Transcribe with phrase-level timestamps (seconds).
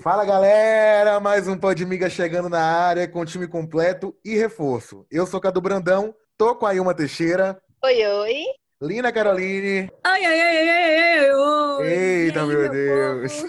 [0.00, 5.04] Fala galera, mais um Podmiga chegando na área com time completo e reforço.
[5.10, 7.60] Eu sou Cadu Brandão, tô com a Ilma Teixeira.
[7.84, 8.44] Oi, oi.
[8.80, 9.90] Lina Caroline.
[10.04, 11.86] Ai, ai, ai, ai, ai, oi.
[11.88, 13.44] Eita, E aí, meu Deus.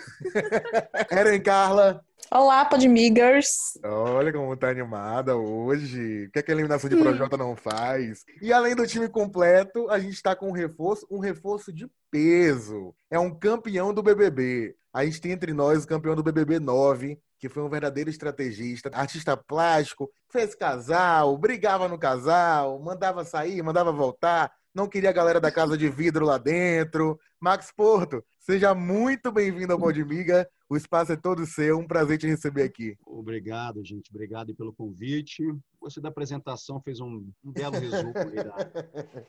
[1.11, 2.03] Eren Carla.
[2.31, 3.79] Olá, Podmigers.
[3.83, 6.27] Olha como tá animada hoje.
[6.27, 6.95] O que, é que a eliminação de.
[6.95, 8.23] Projota não faz?
[8.39, 12.93] E além do time completo, a gente tá com um reforço, um reforço de peso.
[13.09, 14.75] É um campeão do BBB.
[14.93, 18.91] A gente tem entre nós o campeão do BBB 9, que foi um verdadeiro estrategista,
[18.93, 25.39] artista plástico, fez casal, brigava no casal, mandava sair, mandava voltar, não queria a galera
[25.39, 27.19] da casa de vidro lá dentro.
[27.39, 30.47] Max Porto, seja muito bem-vindo ao Podmiga.
[30.69, 31.79] O espaço é todo seu.
[31.79, 32.95] Um prazer te receber aqui.
[33.03, 34.11] Obrigado, gente.
[34.11, 35.43] Obrigado pelo convite.
[35.81, 38.13] Você da apresentação fez um, um belo resumo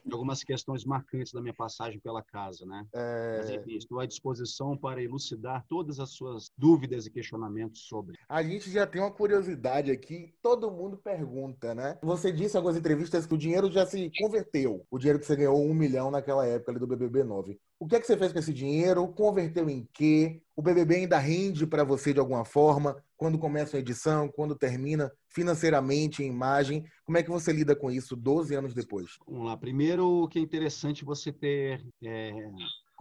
[0.04, 2.86] de algumas questões marcantes da minha passagem pela casa, né?
[2.92, 8.18] Mas, É, enfim, estou à disposição para elucidar todas as suas dúvidas e questionamentos sobre.
[8.29, 10.34] a gente já tem uma curiosidade aqui.
[10.42, 11.98] Todo mundo pergunta, né?
[12.02, 14.85] Você disse em algumas entrevistas que o dinheiro já se converteu.
[14.90, 17.59] O dinheiro que você ganhou, um milhão naquela época ali do BBB 9.
[17.79, 19.07] O que é que você fez com esse dinheiro?
[19.09, 20.42] Converteu em quê?
[20.54, 23.02] O BBB ainda rende para você de alguma forma?
[23.21, 26.82] Quando começa a edição, quando termina, financeiramente, em imagem?
[27.04, 29.10] Como é que você lida com isso 12 anos depois?
[29.29, 29.59] Vamos lá.
[29.59, 32.30] Primeiro, que é interessante você ter é,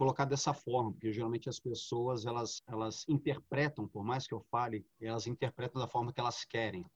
[0.00, 4.82] colocado dessa forma, porque geralmente as pessoas elas elas interpretam, por mais que eu fale,
[4.98, 6.86] elas interpretam da forma que elas querem,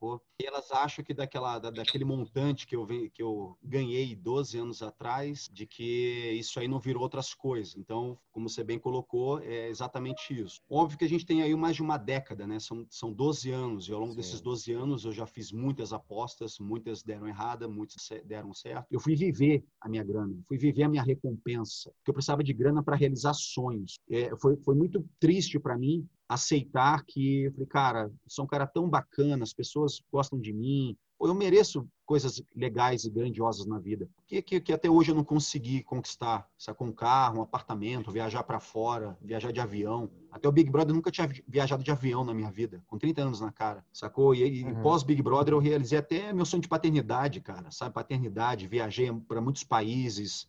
[0.41, 4.83] e elas acham que daquela da, daquele montante que eu que eu ganhei 12 anos
[4.83, 7.77] atrás, de que isso aí não virou outras coisas.
[7.77, 10.62] Então, como você bem colocou, é exatamente isso.
[10.66, 12.58] Óbvio que a gente tem aí mais de uma década, né?
[12.58, 14.16] São são 12 anos e ao longo Sim.
[14.16, 18.86] desses 12 anos eu já fiz muitas apostas, muitas deram errada, muitas deram certo.
[18.91, 22.55] Eu fui viver a minha grana, fui viver a minha recompensa, porque eu precisava de
[22.55, 23.98] grana para realizar sonhos.
[24.11, 28.67] É, foi, foi muito triste para mim aceitar que, eu falei, cara, sou um cara
[28.67, 33.79] tão bacana, as pessoas gostam de mim, pô, eu mereço coisas legais e grandiosas na
[33.79, 36.86] vida, que, que, que até hoje eu não consegui conquistar, sacou?
[36.86, 40.11] Um carro, um apartamento, viajar para fora, viajar de avião.
[40.30, 43.23] Até o Big Brother nunca tinha vi- viajado de avião na minha vida, com 30
[43.23, 44.35] anos na cara, sacou?
[44.35, 44.83] E, e Uhum.
[44.83, 47.95] pós Big Brother eu realizei até meu sonho de paternidade, cara, sabe?
[47.95, 50.48] Paternidade, viajei para muitos países.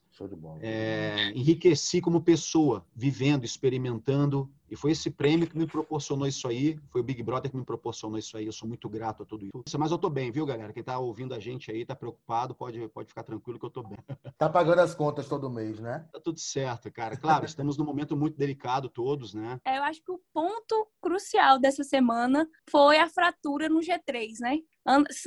[0.62, 4.50] É, enriqueci como pessoa, vivendo, experimentando.
[4.70, 6.80] E foi esse prêmio que me proporcionou isso aí.
[6.90, 8.46] Foi o Big Brother que me proporcionou isso aí.
[8.46, 9.78] Eu sou muito grato a tudo isso.
[9.78, 10.74] Mas eu tô bem, viu, galera?
[10.74, 13.84] Quem tá ouvindo a gente aí, tá preocupado, pode, pode ficar tranquilo que eu tô
[13.84, 13.98] bem.
[14.38, 16.08] Tá pagando as contas todo mês, né?
[16.12, 17.16] Tá tudo certo, cara.
[17.16, 19.62] Claro, estamos num momento muito delicado todos, né?
[19.64, 24.58] É, eu acho que o ponto crucial dessa semana foi a fratura no G3, né?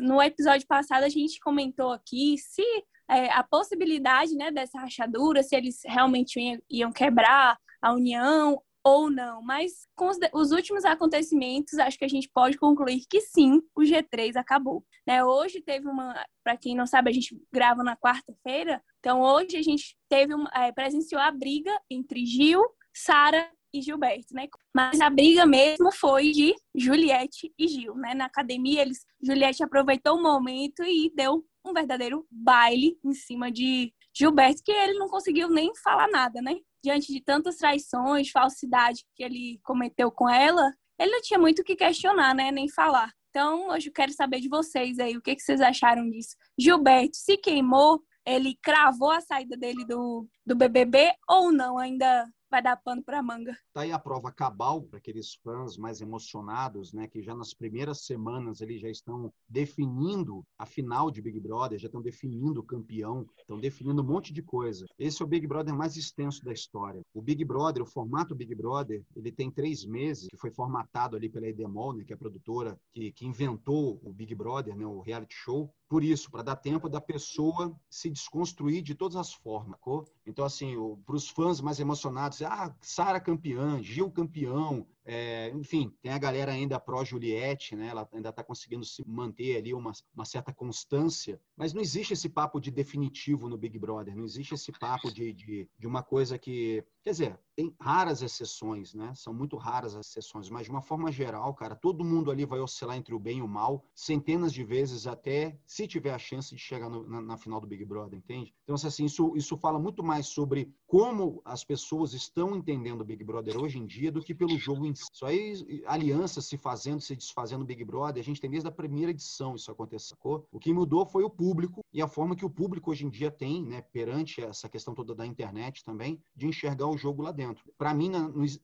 [0.00, 2.62] No episódio passado a gente comentou aqui se
[3.08, 6.38] é, a possibilidade né, dessa rachadura, se eles realmente
[6.70, 9.42] iam- quebrar a união ou não.
[9.42, 13.82] Mas com os, os últimos acontecimentos, acho que a gente pode concluir que sim, o
[13.82, 14.84] G3 acabou.
[15.06, 15.24] Né?
[15.24, 16.14] Hoje teve uma,
[16.44, 20.50] para quem não sabe, a gente grava na quarta-feira, então hoje a gente teve uma,
[20.54, 22.62] é, presenciou a briga entre Gil,
[22.94, 24.48] Sara e Gilberto, né?
[24.74, 28.14] Mas a briga mesmo foi de Juliette e Gil, né?
[28.14, 33.92] Na academia, eles, Juliette aproveitou o momento e deu um verdadeiro baile em cima de
[34.16, 36.56] Gilberto, que ele não conseguiu nem falar nada, né?
[36.82, 41.64] Diante de tantas traições, falsidade que ele cometeu com ela, ele não tinha muito o
[41.64, 42.50] que questionar, né?
[42.50, 43.12] Nem falar.
[43.30, 46.34] Então, hoje eu quero saber de vocês aí, o que, que vocês acharam disso?
[46.58, 51.78] Gilberto se queimou, ele cravou a saída dele do, do BBB ou não?
[51.78, 53.56] Ainda vai dar pano pra manga?
[53.72, 57.06] Tá aí a prova cabal para aqueles fãs mais emocionados, né?
[57.06, 61.86] Que já nas primeiras semanas eles já estão definindo a final de Big Brother, já
[61.86, 64.86] estão definindo o campeão, estão definindo um monte de coisa.
[64.98, 67.02] Esse é o Big Brother mais extenso da história.
[67.14, 71.28] O Big Brother, o formato Big Brother, ele tem três meses, que foi formatado ali
[71.28, 72.04] pela Edemol, né?
[72.04, 74.86] Que é a produtora que, que inventou o Big Brother, né?
[74.86, 75.72] O reality show.
[75.88, 79.78] Por isso, para dar tempo da pessoa se desconstruir de todas as formas.
[80.26, 80.74] Então, assim,
[81.06, 82.37] para os fãs mais emocionados,
[82.80, 87.86] Sara campeã, Gil campeão, é, enfim, tem a galera ainda pró-Juliette, né?
[87.86, 92.28] Ela ainda está conseguindo se manter ali uma, uma certa constância, mas não existe esse
[92.28, 96.36] papo de definitivo no Big Brother, não existe esse papo de, de, de uma coisa
[96.36, 96.84] que.
[97.02, 99.12] Quer dizer, tem raras exceções, né?
[99.16, 102.60] São muito raras as exceções, mas de uma forma geral, cara, todo mundo ali vai
[102.60, 106.54] oscilar entre o bem e o mal, centenas de vezes até se tiver a chance
[106.54, 108.54] de chegar no, na, na, final do Big Brother, entende?
[108.62, 113.24] Então, assim, isso, isso fala muito mais sobre como as pessoas estão entendendo o Big
[113.24, 117.14] Brother hoje em dia do que pelo jogo em Isso aí, alianças se fazendo, se
[117.14, 120.14] desfazendo Big Brother, a gente tem desde a primeira edição isso acontecer.
[120.24, 123.30] O que mudou foi o público e a forma que o público hoje em dia
[123.30, 127.64] tem, né, perante essa questão toda da internet também, de enxergar o jogo lá dentro.
[127.76, 128.10] Para mim,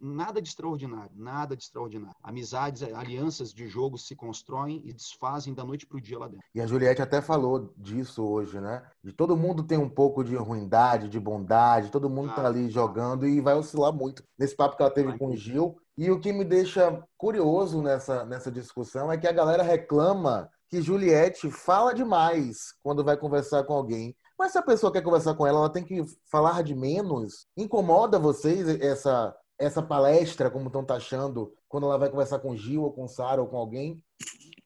[0.00, 2.16] nada de extraordinário, nada de extraordinário.
[2.22, 6.46] Amizades, alianças de jogo se constroem e desfazem da noite para o dia lá dentro.
[6.54, 8.82] E a Juliette até falou disso hoje, né?
[9.02, 12.68] De todo mundo tem um pouco de ruindade, de bondade, todo mundo ah, tá ali
[12.68, 14.22] jogando e vai oscilar muito.
[14.38, 18.24] Nesse papo que ela teve com o Gil, e o que me deixa curioso nessa,
[18.24, 23.74] nessa discussão é que a galera reclama que Juliette fala demais quando vai conversar com
[23.74, 24.16] alguém.
[24.36, 27.46] Mas se a pessoa quer conversar com ela, ela tem que falar de menos.
[27.56, 32.92] Incomoda vocês essa, essa palestra, como estão taxando, quando ela vai conversar com Gil ou
[32.92, 34.02] com Sara ou com alguém?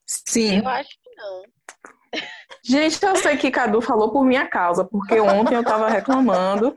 [0.07, 0.61] Sim.
[0.61, 1.43] Eu acho que não.
[2.65, 6.75] Gente, eu sei que Cadu falou por minha causa, porque ontem eu estava reclamando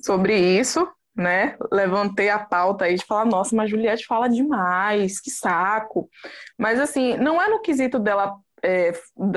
[0.00, 1.56] sobre isso né?
[1.70, 6.08] Levantei a pauta aí de falar, nossa, mas Juliette fala demais, que saco.
[6.58, 8.92] Mas assim, não é no quesito dela é,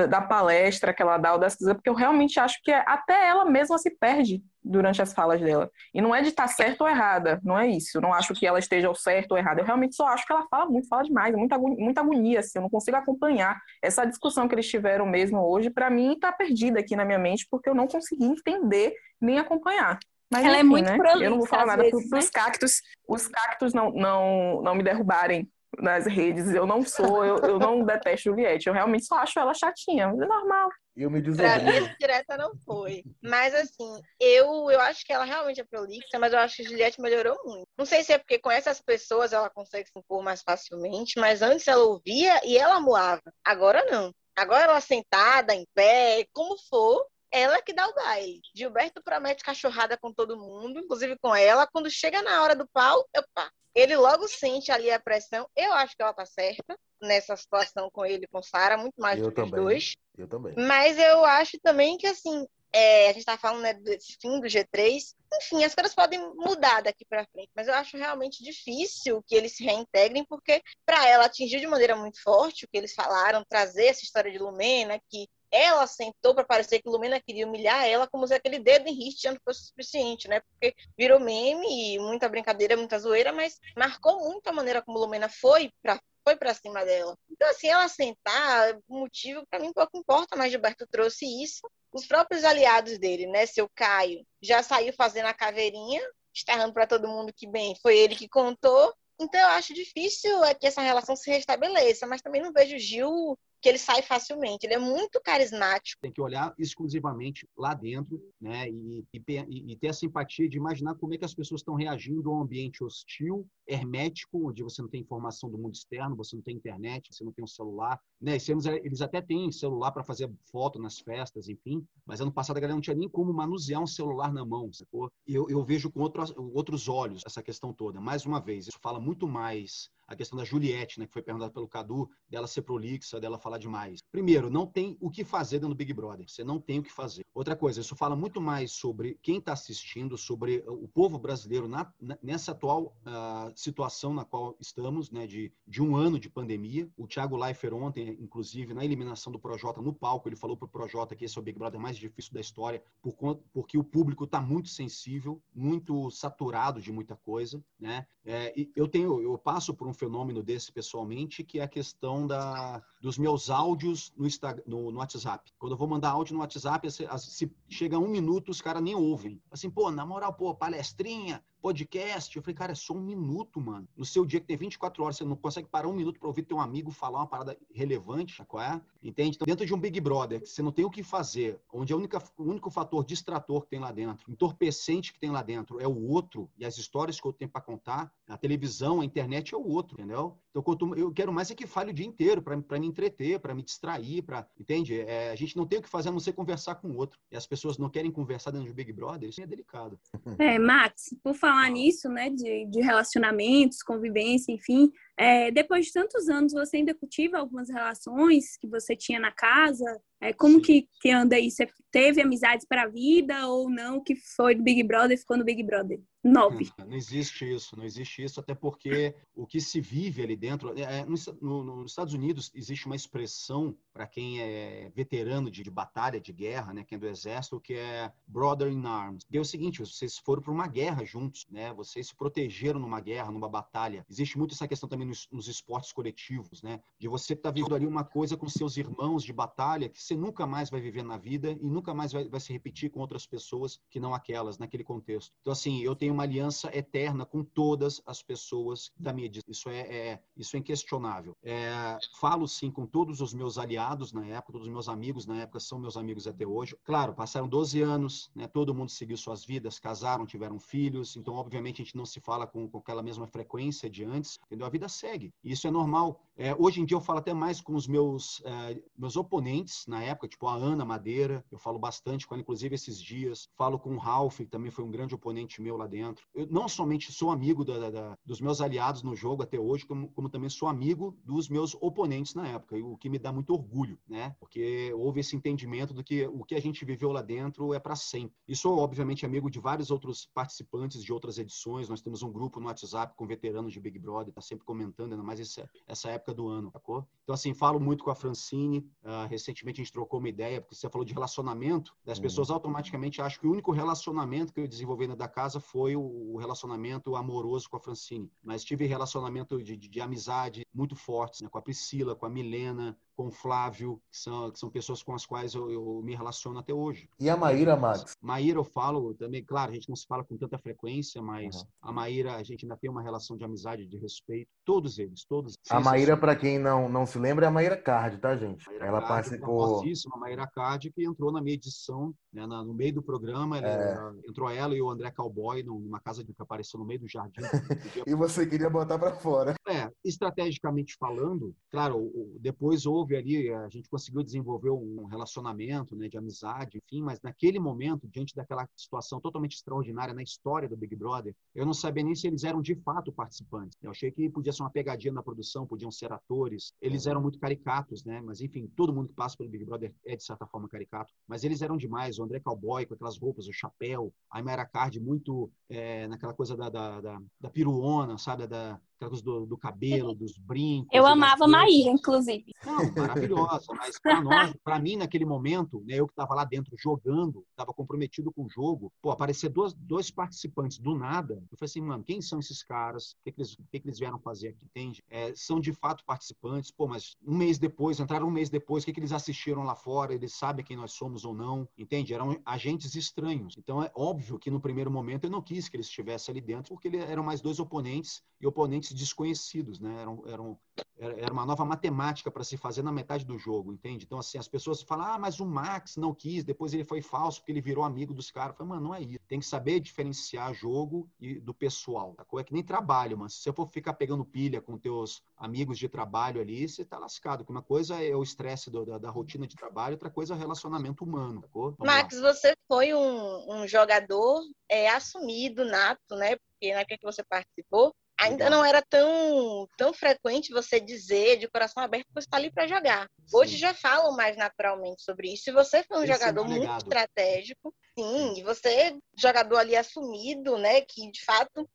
[0.06, 3.44] da palestra que ela dá ou das coisas, porque eu realmente acho que até ela
[3.44, 5.70] mesma se perde durante as falas dela.
[5.92, 7.98] E não é de estar certo ou errada, não é isso.
[7.98, 9.60] Eu não acho que ela esteja certo ou errada.
[9.60, 12.58] Eu realmente só acho que ela fala muito, fala demais, é muita, muita agonia, assim,
[12.58, 13.60] eu não consigo acompanhar.
[13.82, 17.46] Essa discussão que eles tiveram mesmo hoje, para mim, está perdida aqui na minha mente,
[17.50, 19.98] porque eu não consegui entender nem acompanhar.
[20.30, 20.96] Mas, ela é enfim, é muito né?
[20.96, 22.30] prolixa, Eu não vou falar nada vezes, para os né?
[22.32, 26.48] cactos, os cactos não, não, não me derrubarem nas redes.
[26.54, 28.66] Eu não sou, eu, eu não detesto Juliette.
[28.66, 30.70] Eu realmente só acho ela chatinha, mas é normal.
[30.96, 33.04] Eu me Pra mim, direta não foi.
[33.22, 36.68] Mas, assim, eu, eu acho que ela realmente é prolixa, mas eu acho que a
[36.70, 37.66] Juliette melhorou muito.
[37.76, 41.42] Não sei se é porque com essas pessoas ela consegue se impor mais facilmente, mas
[41.42, 43.22] antes ela ouvia e ela moava.
[43.44, 44.10] Agora não.
[44.34, 48.40] Agora ela sentada, em pé, como for, ela que dá o baile.
[48.54, 51.66] Gilberto promete cachorrada com todo mundo, inclusive com ela.
[51.66, 55.48] Quando chega na hora do pau, opa, ele logo sente ali a pressão.
[55.54, 59.18] Eu acho que ela tá certa nessa situação com ele e com Sara, muito mais
[59.18, 59.52] eu do que também.
[59.52, 59.96] os dois.
[60.16, 60.54] Eu também.
[60.56, 64.46] Mas eu acho também que, assim, é, a gente tá falando né, desse fim do
[64.46, 65.14] G3.
[65.34, 69.56] Enfim, as coisas podem mudar daqui para frente, mas eu acho realmente difícil que eles
[69.56, 73.86] se reintegrem, porque para ela atingir de maneira muito forte o que eles falaram, trazer
[73.86, 78.26] essa história de Lumena, que ela sentou para parecer que Lumena queria humilhar ela, como
[78.26, 80.40] se aquele dedo em riste não fosse suficiente, né?
[80.40, 85.28] Porque virou meme e muita brincadeira, muita zoeira, mas marcou muito a maneira como Lumena
[85.28, 87.16] foi para foi para cima dela.
[87.30, 91.60] Então, assim, ela sentar, motivo, para mim, pouco importa, mas Gilberto trouxe isso.
[91.92, 93.46] Os próprios aliados dele, né?
[93.46, 96.02] Seu Caio, já saiu fazendo a caveirinha,
[96.34, 98.92] estarrando para todo mundo que, bem, foi ele que contou.
[99.20, 103.38] Então, eu acho difícil é que essa relação se restabeleça, mas também não vejo Gil
[103.66, 104.64] que ele sai facilmente.
[104.64, 106.00] Ele é muito carismático.
[106.00, 108.70] Tem que olhar exclusivamente lá dentro, né?
[108.70, 112.30] E, e, e, ter a simpatia de imaginar como é que as pessoas estão reagindo
[112.30, 116.42] a um ambiente hostil, hermético, onde você não tem informação do mundo externo, você não
[116.44, 118.36] tem internet, você não tem um celular, né?
[118.84, 121.84] Eles até têm celular para fazer foto nas festas, enfim.
[122.06, 125.10] Mas ano passado a galera não tinha nem como manusear um celular na mão, sacou?
[125.26, 128.00] Eu, eu vejo com outros, outros olhos essa questão toda.
[128.00, 131.52] Mais uma vez, isso fala muito mais a questão da Juliette, né, que foi perguntada
[131.52, 134.00] pelo Cadu, dela ser prolixa, dela falar demais.
[134.12, 136.28] Primeiro, não tem o que fazer dentro do Big Brother.
[136.28, 137.24] Você não tem o que fazer.
[137.34, 141.92] Outra coisa, isso fala muito mais sobre quem está assistindo, sobre o povo brasileiro na,
[142.22, 146.88] nessa atual uh, situação na qual estamos, né, de, de um ano de pandemia.
[146.96, 150.70] O Thiago Leifert ontem, inclusive, na eliminação do Projota no palco, ele falou para o
[150.70, 153.84] Projota que esse é o Big Brother mais difícil da história, por conta, porque o
[153.84, 158.06] público está muito sensível, muito saturado de muita coisa, né?
[158.24, 162.82] É, eu tenho, eu passo por um fenômeno desse pessoalmente, que é a questão da,
[163.00, 164.28] dos meus áudios no,
[164.66, 165.52] no, no WhatsApp.
[165.58, 168.94] Quando eu vou mandar áudio no WhatsApp, se, se chega um minuto, os caras nem
[168.94, 169.40] ouvem.
[169.50, 172.36] Assim, pô, na moral, pô, palestrinha, podcast.
[172.36, 173.88] Eu falei, cara, é só um minuto, mano.
[173.96, 176.42] No seu dia que tem 24 horas, você não consegue parar um minuto para ouvir
[176.42, 178.80] teu amigo falar uma parada relevante, qual é?
[179.02, 179.36] Entende?
[179.36, 181.96] Então, dentro de um Big Brother, que você não tem o que fazer, onde a
[181.96, 185.88] única, o único fator distrator que tem lá dentro, entorpecente que tem lá dentro é
[185.88, 189.58] o outro, e as histórias que eu tenho para contar, a televisão, a internet é
[189.58, 190.38] o outro, entendeu?
[190.64, 193.62] Então, eu quero mais é que fale o dia inteiro para me entreter, para me
[193.62, 195.00] distrair, para entende?
[195.00, 197.18] É, a gente não tem o que fazer a não ser conversar com o outro.
[197.30, 199.98] E as pessoas não querem conversar dentro de Big Brother, isso é delicado.
[200.38, 206.28] É, Max, por falar nisso, né, de, de relacionamentos, convivência, enfim, é, depois de tantos
[206.28, 209.84] anos, você ainda cultiva algumas relações que você tinha na casa?
[210.20, 211.50] É, como que, que anda aí?
[211.50, 214.02] Você teve amizades para a vida ou não?
[214.02, 216.00] Que foi do Big Brother ficou no Big Brother?
[216.24, 216.72] Nove.
[216.76, 220.76] Não, não existe isso, não existe isso, até porque o que se vive ali dentro.
[220.76, 225.70] É, no, no, nos Estados Unidos existe uma expressão para quem é veterano de, de,
[225.70, 229.24] batalha, de guerra, né, quem é do exército, que é brother in arms.
[229.30, 231.72] Que é o seguinte: vocês foram para uma guerra juntos, né?
[231.74, 234.04] Vocês se protegeram numa guerra, numa batalha.
[234.10, 236.80] Existe muito essa questão também nos, nos esportes coletivos, né?
[236.98, 240.16] De você estar tá vivendo ali uma coisa com seus irmãos de batalha que você
[240.16, 243.26] nunca mais vai viver na vida e nunca mais vai, vai se repetir com outras
[243.26, 245.32] pessoas que não aquelas, naquele contexto.
[245.40, 249.42] Então, assim, eu tenho uma aliança eterna com todas as pessoas da mídia.
[249.48, 251.36] Isso é, é isso é inquestionável.
[251.42, 255.42] É, falo sim com todos os meus aliados na época, todos os meus amigos na
[255.42, 256.76] época são meus amigos até hoje.
[256.84, 258.46] Claro, passaram 12 anos, né?
[258.46, 261.16] Todo mundo seguiu suas vidas, casaram, tiveram filhos.
[261.16, 264.38] Então, obviamente, a gente não se fala com, com aquela mesma frequência de antes.
[264.46, 264.66] Entendeu?
[264.66, 265.32] A vida segue.
[265.44, 266.25] E isso é normal.
[266.38, 270.02] É, hoje em dia eu falo até mais com os meus é, meus oponentes na
[270.02, 271.42] época, tipo a Ana Madeira.
[271.50, 273.48] Eu falo bastante com ela, inclusive esses dias.
[273.56, 276.26] Falo com o Ralph, que também foi um grande oponente meu lá dentro.
[276.34, 280.08] Eu não somente sou amigo da, da, dos meus aliados no jogo até hoje, como,
[280.10, 283.98] como, também sou amigo dos meus oponentes na época, o que me dá muito orgulho,
[284.06, 284.34] né?
[284.38, 287.96] Porque houve esse entendimento do que o que a gente viveu lá dentro é para
[287.96, 288.36] sempre.
[288.46, 291.88] E sou, obviamente, amigo de vários outros participantes de outras edições.
[291.88, 295.24] Nós temos um grupo no WhatsApp com veteranos de Big Brother, tá sempre comentando, ainda
[295.24, 297.06] mais esse, essa época do ano, sacou?
[297.22, 298.78] Então, assim, falo muito com a Francine.
[299.02, 303.20] Uh, recentemente a gente trocou uma ideia, porque você falou de relacionamento, as pessoas automaticamente
[303.20, 307.16] acham que o único relacionamento que eu desenvolvi na da casa foi o, o relacionamento
[307.16, 311.58] amoroso com a Francine, mas tive relacionamento de, de, de amizade muito fortes né, com
[311.58, 315.24] a Priscila, com a Milena, com o Flávio, que são, que são pessoas com as
[315.24, 317.08] quais eu, eu, me relaciono até hoje.
[317.18, 318.14] E a Maíra, Max?
[318.20, 321.68] Maíra eu falo também, claro, a gente não se fala com tanta frequência, mas uhum.
[321.82, 324.50] a Maíra, a gente ainda tem uma relação de amizade, de respeito.
[324.64, 325.54] Todos eles, todos.
[325.70, 328.66] A Maíra, para quem não, não se lembra, é a Maíra Card, tá, gente?
[328.66, 329.82] Maíra Ela Card, participou.
[330.12, 333.68] A Maíra Card, que entrou na minha edição, né, na, no meio do programa, ela,
[333.68, 334.28] é...
[334.28, 337.40] entrou ela e o André Cowboy numa casa que apareceu no meio do jardim.
[338.06, 339.54] e você queria botar para fora.
[339.66, 346.08] É, estrategicamente falando, claro, depois houve houve ali, a gente conseguiu desenvolver um relacionamento né,
[346.08, 350.96] de amizade, enfim, mas naquele momento, diante daquela situação totalmente extraordinária na história do Big
[350.96, 353.78] Brother, eu não sabia nem se eles eram de fato participantes.
[353.80, 356.72] Eu achei que podia ser uma pegadinha na produção, podiam ser atores.
[356.80, 358.20] Eles eram muito caricatos, né?
[358.20, 361.14] Mas enfim, todo mundo que passa pelo Big Brother é de certa forma caricato.
[361.28, 362.18] Mas eles eram demais.
[362.18, 366.56] O André Cowboy com aquelas roupas, o chapéu, a Mayra Card muito é, naquela coisa
[366.56, 368.46] da, da, da, da piruona, sabe?
[368.46, 370.88] Da, aquelas do, do cabelo, dos brincos.
[370.92, 372.52] Eu amava Maíra, inclusive.
[372.64, 373.66] Não, maravilhosa.
[373.76, 377.72] mas para nós, para mim, naquele momento, né, eu que estava lá dentro jogando, estava
[377.72, 382.04] comprometido com o jogo, pô, aparecer dois, dois participantes do nada, eu falei assim, mano,
[382.04, 383.12] quem são esses caras?
[383.12, 385.04] O que, que, eles, o que, que eles vieram fazer aqui, entende?
[385.08, 388.86] É, são de fato participantes, pô, mas um mês depois, entraram um mês depois, o
[388.86, 390.14] que, que eles assistiram lá fora?
[390.14, 392.14] Eles sabem quem nós somos ou não, entende?
[392.14, 393.54] Eram agentes estranhos.
[393.58, 396.74] Então é óbvio que no primeiro momento eu não quis que eles estivessem ali dentro,
[396.74, 400.02] porque eram mais dois oponentes e oponentes desconhecidos, né?
[400.02, 400.58] Eram,
[400.98, 404.04] era uma nova matemática para se fazer na metade do jogo, entende?
[404.04, 407.40] Então, assim, as pessoas falam, ah, mas o Max não quis, depois ele foi falso
[407.40, 408.56] porque ele virou amigo dos caras.
[408.56, 409.18] Falei, mano, não é isso.
[409.28, 412.14] Tem que saber diferenciar jogo e do pessoal.
[412.14, 412.24] Tá?
[412.38, 413.30] É que nem trabalho, mano.
[413.30, 417.38] Se você for ficar pegando pilha com teus amigos de trabalho ali, você tá lascado.
[417.38, 420.38] Porque uma coisa é o estresse da, da, rotina de trabalho, outra coisa é o
[420.38, 421.42] relacionamento humano.
[421.42, 422.32] Tá Max, lá.
[422.32, 426.36] você foi um, um jogador é, assumido, nato, né?
[426.36, 431.82] Porque na que você participou, ainda não era tão, tão frequente você dizer de coração
[431.82, 433.02] aberto que você está ali para jogar.
[433.04, 433.36] Sim.
[433.36, 435.44] Hoje já falam mais naturalmente sobre isso.
[435.44, 440.56] Se você foi um Esse jogador é muito estratégico, sim, e você, jogador ali assumido,
[440.56, 441.68] né, que de fato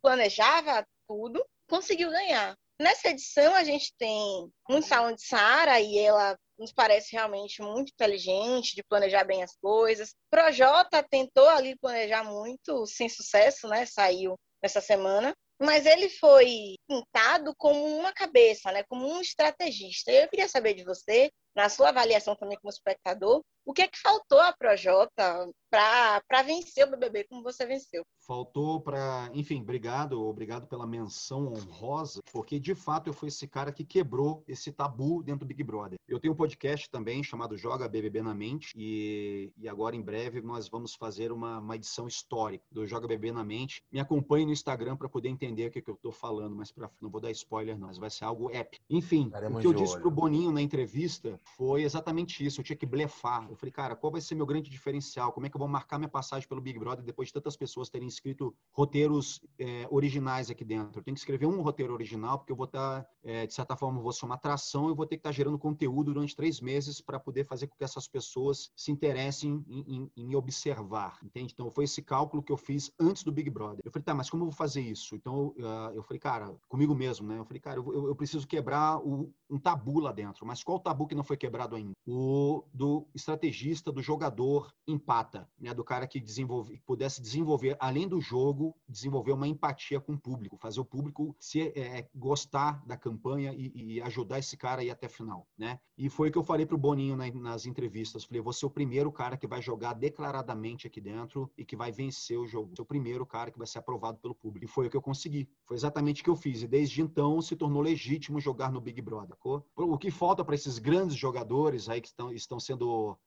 [0.00, 2.56] planejava tudo, conseguiu ganhar.
[2.80, 7.90] Nessa edição, a gente tem um salão de Sara e ela nos parece realmente muito
[7.92, 10.14] inteligente, de planejar bem as coisas.
[10.30, 13.86] Projota tentou ali planejar muito, sem sucesso, né?
[13.86, 20.10] Saiu nessa semana mas ele foi pintado como uma cabeça, né, como um estrategista.
[20.10, 23.98] Eu queria saber de você, na sua avaliação também como espectador, o que é que
[23.98, 28.04] faltou à Projota para vencer o BBB como você venceu?
[28.20, 33.72] Faltou para, enfim, obrigado, obrigado pela menção honrosa, porque de fato eu fui esse cara
[33.72, 35.98] que quebrou esse tabu dentro do Big Brother.
[36.06, 40.40] Eu tenho um podcast também chamado Joga BBB na Mente e, e agora em breve
[40.40, 43.82] nós vamos fazer uma, uma edição histórica do Joga BBB na Mente.
[43.90, 46.90] Me acompanhe no Instagram para poder entender o que, que eu estou falando, mas pra,
[47.00, 48.84] não vou dar spoiler não, mas vai ser algo épico.
[48.88, 52.60] Enfim, Daremos o que eu disse para o Boninho na entrevista foi exatamente isso.
[52.60, 53.46] Eu tinha que blefar.
[53.50, 55.32] Eu falei, cara, qual vai ser meu grande diferencial?
[55.32, 57.88] Como é que eu vou marcar minha passagem pelo Big Brother depois de tantas pessoas
[57.88, 60.98] terem escrito roteiros é, originais aqui dentro?
[60.98, 63.76] Eu tenho que escrever um roteiro original, porque eu vou estar, tá, é, de certa
[63.76, 66.60] forma, vou ser uma atração, eu vou ter que estar tá gerando conteúdo durante três
[66.60, 71.18] meses para poder fazer com que essas pessoas se interessem em, em, em, me observar,
[71.22, 71.52] entende?
[71.52, 73.80] Então, foi esse cálculo que eu fiz antes do Big Brother.
[73.84, 75.14] Eu falei, tá, mas como eu vou fazer isso?
[75.14, 77.38] Então, uh, eu falei, cara, comigo mesmo, né?
[77.38, 80.46] Eu falei, cara, eu, eu preciso quebrar o, um tabu lá dentro.
[80.46, 81.92] Mas qual tabu que não foi quebrado ainda?
[82.06, 85.72] O do estrategista, do jogador empata, né?
[85.72, 90.56] Do cara que desenvolve, pudesse desenvolver, além do jogo, desenvolver uma empatia com o público,
[90.56, 94.90] fazer o público se é, gostar da campanha e, e, ajudar esse cara a ir
[94.90, 95.78] até a final, né?
[95.96, 98.24] E foi o que eu falei pro Boninho na, nas entrevistas.
[98.24, 101.92] Falei, você é o primeiro cara que vai jogar declaradamente aqui dentro e que vai
[101.92, 102.74] vencer o jogo.
[102.74, 104.64] Você é o primeiro cara que vai ser aprovado pelo público.
[104.64, 105.48] E foi o que eu consegui.
[105.66, 106.62] Foi exatamente o que eu fiz.
[106.62, 109.36] E desde então se tornou legítimo jogar no Big Brother.
[109.76, 113.18] O que falta para esses grandes jogadores aí que estão, estão sendo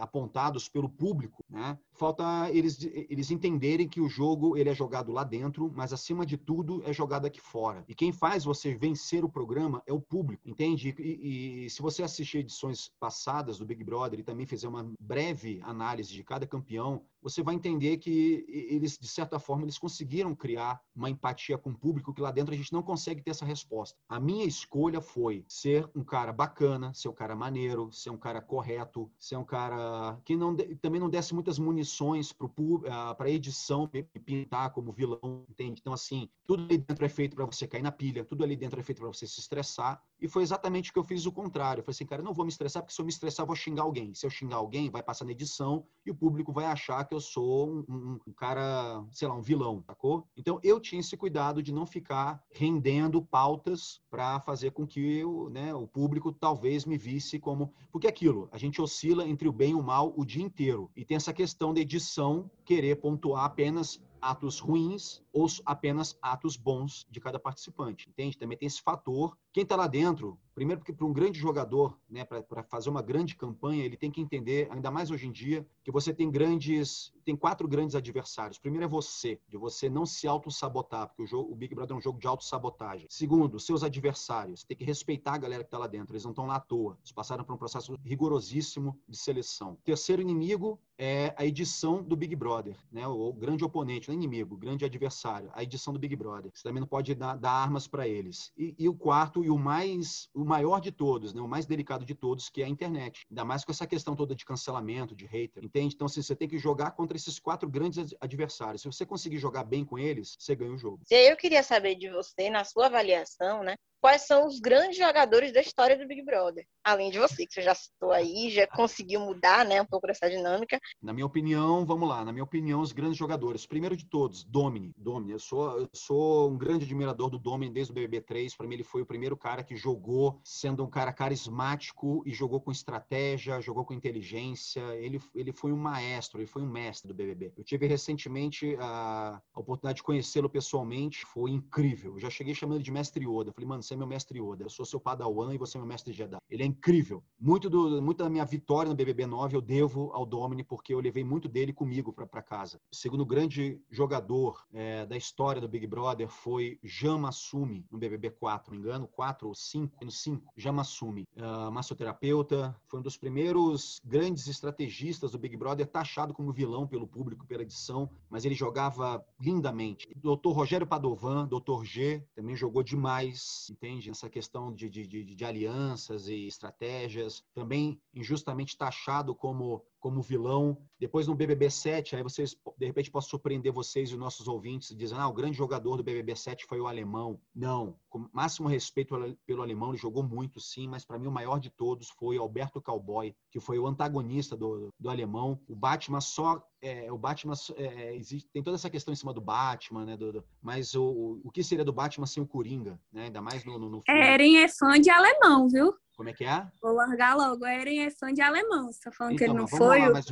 [0.00, 1.78] apontados pelo público, né?
[1.92, 6.36] Falta eles, eles entenderem que o jogo ele é jogado lá dentro, mas acima de
[6.36, 7.84] tudo é jogado aqui fora.
[7.88, 10.94] E quem faz você vencer o programa é o público, entende?
[10.98, 15.60] E, e se você assistir edições passadas do Big Brother e também fizer uma breve
[15.62, 20.80] análise de cada campeão, você vai entender que eles, de certa forma, eles conseguiram criar
[20.94, 23.98] uma empatia com o público que lá dentro a gente não consegue ter essa resposta.
[24.08, 28.40] A minha escolha foi ser um cara bacana, ser um cara maneiro, ser um cara
[28.40, 33.88] correto, ser um cara que não também não desse muitas munições para a ah, edição
[34.24, 35.80] pintar como vilão, entende?
[35.80, 38.78] Então, assim, tudo ali dentro é feito para você cair na pilha, tudo ali dentro
[38.78, 40.02] é feito para você se estressar.
[40.20, 41.80] E foi exatamente o que eu fiz o contrário.
[41.80, 43.46] Eu falei assim, cara, eu não vou me estressar, porque se eu me estressar, eu
[43.46, 44.14] vou xingar alguém.
[44.14, 47.20] Se eu xingar alguém, vai passar na edição e o público vai achar que eu
[47.20, 50.26] sou um, um, um cara, sei lá, um vilão, sacou?
[50.36, 55.50] Então eu tinha esse cuidado de não ficar rendendo pautas para fazer com que o,
[55.50, 57.72] né, o público talvez me visse como.
[57.92, 60.90] Porque é aquilo, a gente oscila entre o bem e o mal o dia inteiro.
[60.96, 67.06] E tem essa questão da edição querer pontuar apenas atos ruins ou apenas atos bons
[67.10, 68.38] de cada participante, entende?
[68.38, 69.36] Também tem esse fator.
[69.52, 73.36] Quem está lá dentro, primeiro porque para um grande jogador, né, para fazer uma grande
[73.36, 77.36] campanha, ele tem que entender, ainda mais hoje em dia, que você tem grandes, tem
[77.36, 78.58] quatro grandes adversários.
[78.58, 81.98] Primeiro é você, de você não se auto-sabotar, porque o, jogo, o Big Brother é
[81.98, 83.06] um jogo de auto-sabotagem.
[83.10, 86.46] Segundo, seus adversários, tem que respeitar a galera que está lá dentro, eles não estão
[86.46, 89.76] lá à toa, eles passaram por um processo rigorosíssimo de seleção.
[89.84, 94.54] Terceiro inimigo é a edição do Big Brother, né, o grande oponente, não é inimigo,
[94.54, 96.50] o grande adversário, a edição do Big Brother.
[96.52, 98.52] Você também não pode dar, dar armas para eles.
[98.56, 102.04] E, e, o quarto e o mais, o maior de todos, né, o mais delicado
[102.04, 103.26] de todos, que é a internet.
[103.30, 105.94] Ainda mais com essa questão toda de cancelamento, de hater, entende?
[105.94, 108.82] Então, assim, você tem que jogar contra esses quatro grandes adversários.
[108.82, 111.00] Se você conseguir jogar bem com eles, você ganha o jogo.
[111.10, 113.74] E aí eu queria saber de você, na sua avaliação, né?
[114.00, 116.66] Quais são os grandes jogadores da história do Big Brother.
[116.84, 120.30] Além de você, que você já citou aí, já conseguiu mudar né, um pouco dessa
[120.30, 120.78] dinâmica.
[121.02, 123.66] Na minha opinião, vamos lá, na minha opinião, os grandes jogadores.
[123.66, 124.92] Primeiro de todos, Domini.
[124.96, 125.32] Domini.
[125.32, 128.56] Eu sou, eu sou um grande admirador do Domini desde o BBB 3.
[128.56, 132.60] Para mim, ele foi o primeiro cara que jogou sendo um cara carismático e jogou
[132.60, 134.82] com estratégia, jogou com inteligência.
[134.96, 137.52] Ele, ele foi um maestro, ele foi um mestre do BBB.
[137.56, 141.24] Eu tive recentemente a, a oportunidade de conhecê-lo pessoalmente.
[141.24, 142.14] Foi incrível.
[142.14, 143.52] Eu já cheguei chamando de mestre Yoda.
[143.52, 145.88] Falei, mano, você é meu mestre Yoda, eu sou seu padawan e você é meu
[145.88, 146.38] mestre Jedi.
[146.48, 147.22] Ele é incrível.
[147.38, 151.00] Muito, do, muito da minha vitória no BBB 9 eu devo ao Domini, porque eu
[151.00, 152.80] levei muito dele comigo para casa.
[152.92, 158.72] O segundo grande jogador é, da história do Big Brother foi Jamasumi, no BBB 4,
[158.72, 160.52] não me engano, 4 ou 5, no 5.
[160.56, 166.86] Jamasumi, uh, massoterapeuta, foi um dos primeiros grandes estrategistas do Big Brother, taxado como vilão
[166.86, 170.08] pelo público, pela edição, mas ele jogava lindamente.
[170.16, 174.10] Doutor Rogério Padovan, Doutor G, também jogou demais, entende?
[174.10, 180.78] Essa questão de, de, de, de alianças e estratégias, também injustamente taxado como como vilão.
[181.00, 184.96] Depois no BBB 7, aí vocês, de repente, posso surpreender vocês e os nossos ouvintes
[184.96, 187.40] dizendo, ah, o grande jogador do BBB 7 foi o alemão.
[187.52, 191.58] Não, com máximo respeito pelo alemão, ele jogou muito sim, mas para mim o maior
[191.58, 195.60] de todos foi Alberto Cowboy, que foi o antagonista do, do alemão.
[195.68, 199.40] O Batman só é, o Batman é, existe, tem toda essa questão em cima do
[199.40, 200.16] Batman, né?
[200.16, 203.24] Do, do, mas o, o, o que seria do Batman sem o Coringa, né?
[203.24, 204.20] Ainda mais no, no, no filme.
[204.20, 205.92] Eren é fã de alemão, viu?
[206.16, 206.66] Como é que é?
[206.80, 207.64] Vou largar logo.
[207.64, 208.90] O Eren é fã de alemão.
[208.90, 210.00] Você tá falando então, que ele não foi?
[210.00, 210.26] Lá, mas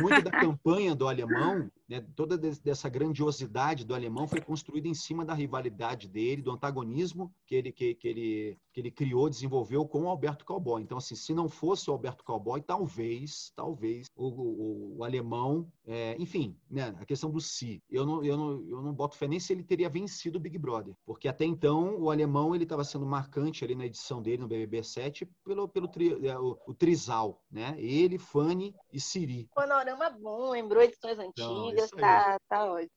[0.00, 5.24] muito da campanha do alemão né, toda dessa grandiosidade do alemão foi construída em cima
[5.24, 10.02] da rivalidade dele, do antagonismo que ele, que, que ele, que ele criou, desenvolveu com
[10.02, 10.82] o Alberto Cowboy.
[10.82, 16.16] Então, assim, se não fosse o Alberto Cowboy, talvez, talvez o, o, o alemão, é,
[16.18, 19.38] enfim, né, a questão do si, eu não, eu, não, eu não boto fé nem
[19.38, 23.06] se ele teria vencido o Big Brother, porque até então o alemão ele estava sendo
[23.06, 27.42] marcante ali na edição dele no BBB 7 pelo, pelo tri, é, o, o trisal,
[27.50, 27.76] né?
[27.78, 29.48] Ele, Fanny e Siri.
[29.54, 32.90] Panorama bom, lembrou edições então, antigas, tá, tá ótimo.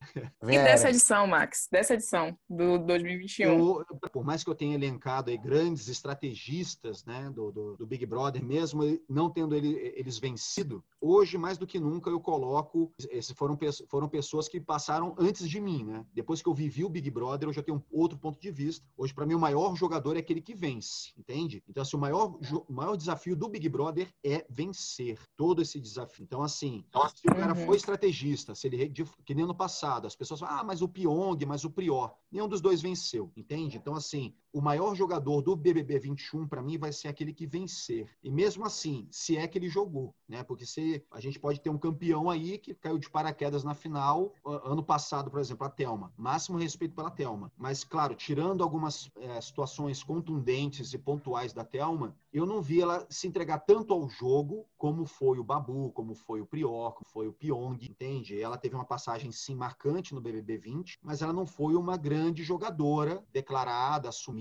[0.43, 3.47] E dessa edição, Max, dessa edição do 2021?
[3.47, 8.05] Eu, por mais que eu tenha elencado aí grandes estrategistas, né, do, do, do Big
[8.05, 13.31] Brother, mesmo não tendo ele, eles vencido, hoje mais do que nunca eu coloco, esses
[13.31, 16.05] foram, foram pessoas que passaram antes de mim, né?
[16.13, 18.85] Depois que eu vivi o Big Brother, eu já tenho um outro ponto de vista.
[18.97, 21.63] Hoje, para mim, o maior jogador é aquele que vence, entende?
[21.67, 22.37] Então, assim, o maior,
[22.67, 26.23] o maior desafio do Big Brother é vencer todo esse desafio.
[26.23, 27.65] Então, assim, se o cara uhum.
[27.65, 28.93] foi estrategista, se ele,
[29.25, 32.47] que nem no passado, as pessoas falam, ah, mas o Pyong, mas o Prior, nenhum
[32.47, 33.77] dos dois venceu, entende?
[33.77, 38.09] Então, assim, o maior jogador do BBB 21 para mim vai ser aquele que vencer.
[38.23, 40.43] E mesmo assim, se é que ele jogou, né?
[40.43, 44.33] Porque se a gente pode ter um campeão aí que caiu de paraquedas na final
[44.45, 46.11] ano passado, por exemplo, a Telma.
[46.17, 52.15] Máximo respeito pela Telma, mas claro, tirando algumas é, situações contundentes e pontuais da Telma,
[52.33, 56.41] eu não vi ela se entregar tanto ao jogo como foi o Babu, como foi
[56.41, 58.41] o Prior, como foi o Pyong, entende?
[58.41, 62.43] Ela teve uma passagem sim marcante no BBB 20, mas ela não foi uma grande
[62.43, 64.38] jogadora declarada, assumida.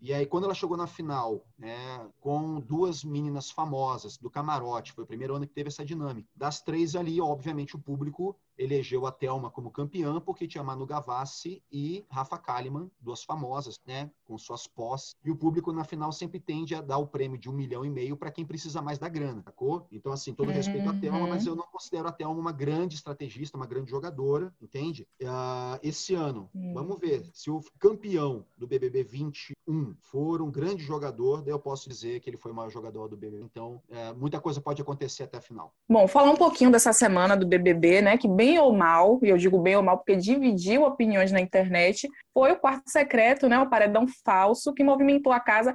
[0.00, 5.04] E aí quando ela chegou na final, né, com duas meninas famosas do camarote, foi
[5.04, 6.28] o primeiro ano que teve essa dinâmica.
[6.34, 11.62] Das três ali, obviamente o público elegeu a Thelma como campeã porque tinha Manu Gavassi
[11.70, 15.14] e Rafa Kalimann, duas famosas, né, com suas posses.
[15.24, 17.90] E o público na final sempre tende a dar o prêmio de um milhão e
[17.90, 19.86] meio para quem precisa mais da grana, sacou?
[19.92, 21.52] Então, assim, todo respeito à Thelma, mas uhum.
[21.52, 25.06] eu não considero a Thelma uma grande estrategista, uma grande jogadora, entende?
[25.22, 26.72] Uh, esse ano, uhum.
[26.74, 31.88] vamos ver, se o campeão do BBB 21 for um grande jogador, daí eu posso
[31.88, 33.44] dizer que ele foi o maior jogador do BBB.
[33.44, 35.74] Então, uh, muita coisa pode acontecer até a final.
[35.88, 39.28] Bom, falar um pouquinho dessa semana do BBB, né, que bem bem ou mal, e
[39.28, 43.58] eu digo bem ou mal porque dividiu opiniões na internet, foi o quarto secreto, né,
[43.58, 45.74] o paredão falso, que movimentou a casa.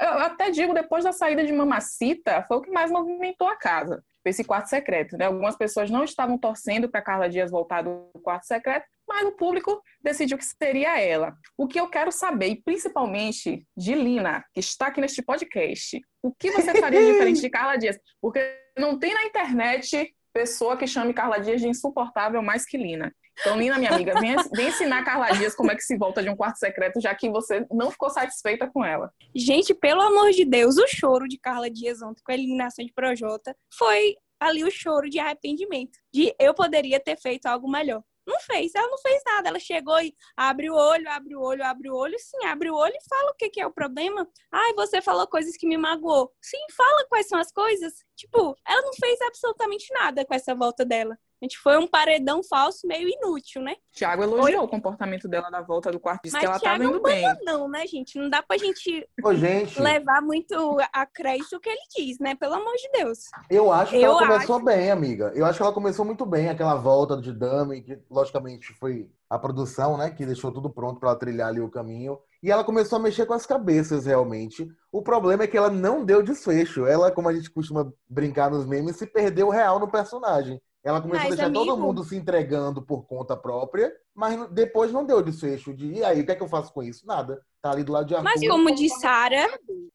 [0.00, 4.02] Eu até digo, depois da saída de Mamacita, foi o que mais movimentou a casa
[4.28, 5.16] esse quarto secreto.
[5.16, 5.26] Né?
[5.26, 9.80] Algumas pessoas não estavam torcendo para Carla Dias voltar do quarto secreto, mas o público
[10.02, 11.32] decidiu que seria ela.
[11.56, 16.32] O que eu quero saber, e principalmente de Lina, que está aqui neste podcast, o
[16.34, 17.96] que você faria diferente de Carla Dias?
[18.20, 18.40] Porque
[18.76, 23.10] não tem na internet pessoa que chame Carla Dias de insuportável mais que Lina.
[23.40, 26.28] Então, Lina, minha amiga, vem, vem ensinar Carla Dias como é que se volta de
[26.28, 29.10] um quarto secreto, já que você não ficou satisfeita com ela.
[29.34, 32.92] Gente, pelo amor de Deus, o choro de Carla Dias ontem com a eliminação de
[32.92, 38.02] Projota foi ali o choro de arrependimento, de eu poderia ter feito algo melhor.
[38.26, 39.48] Não fez, ela não fez nada.
[39.48, 42.18] Ela chegou e abre o olho, abre o olho, abre o olho.
[42.18, 44.28] Sim, abre o olho e fala o que, que é o problema.
[44.50, 46.32] Ai, você falou coisas que me magoou.
[46.40, 47.94] Sim, fala quais são as coisas.
[48.16, 51.18] Tipo, ela não fez absolutamente nada com essa volta dela.
[51.40, 53.76] A gente foi um paredão falso meio inútil, né?
[53.92, 54.66] Tiago elogiou Oi?
[54.66, 57.24] o comportamento dela na volta do quarto, disse Mas que ela Thiago tava indo bem.
[57.42, 58.18] Não, né, gente?
[58.18, 62.34] Não dá pra gente, Ô, gente, levar muito a crédito o que ele diz, né?
[62.34, 63.18] Pelo amor de Deus.
[63.50, 64.64] Eu acho que eu ela começou acho...
[64.64, 65.30] bem, amiga.
[65.34, 69.38] Eu acho que ela começou muito bem, aquela volta de Dami, que logicamente foi a
[69.38, 72.18] produção, né, que deixou tudo pronto para ela trilhar ali o caminho.
[72.42, 74.66] E ela começou a mexer com as cabeças, realmente.
[74.92, 76.86] O problema é que ela não deu desfecho.
[76.86, 80.60] Ela, como a gente costuma brincar nos memes, se perdeu real no personagem.
[80.86, 81.64] Ela começou mas, a deixar amigo...
[81.66, 86.20] todo mundo se entregando por conta própria, mas depois não deu desfecho de e aí,
[86.20, 87.04] o que é que eu faço com isso?
[87.04, 87.44] Nada.
[87.60, 88.30] Tá ali do lado de Arthur.
[88.30, 89.48] Mas como diz Sara,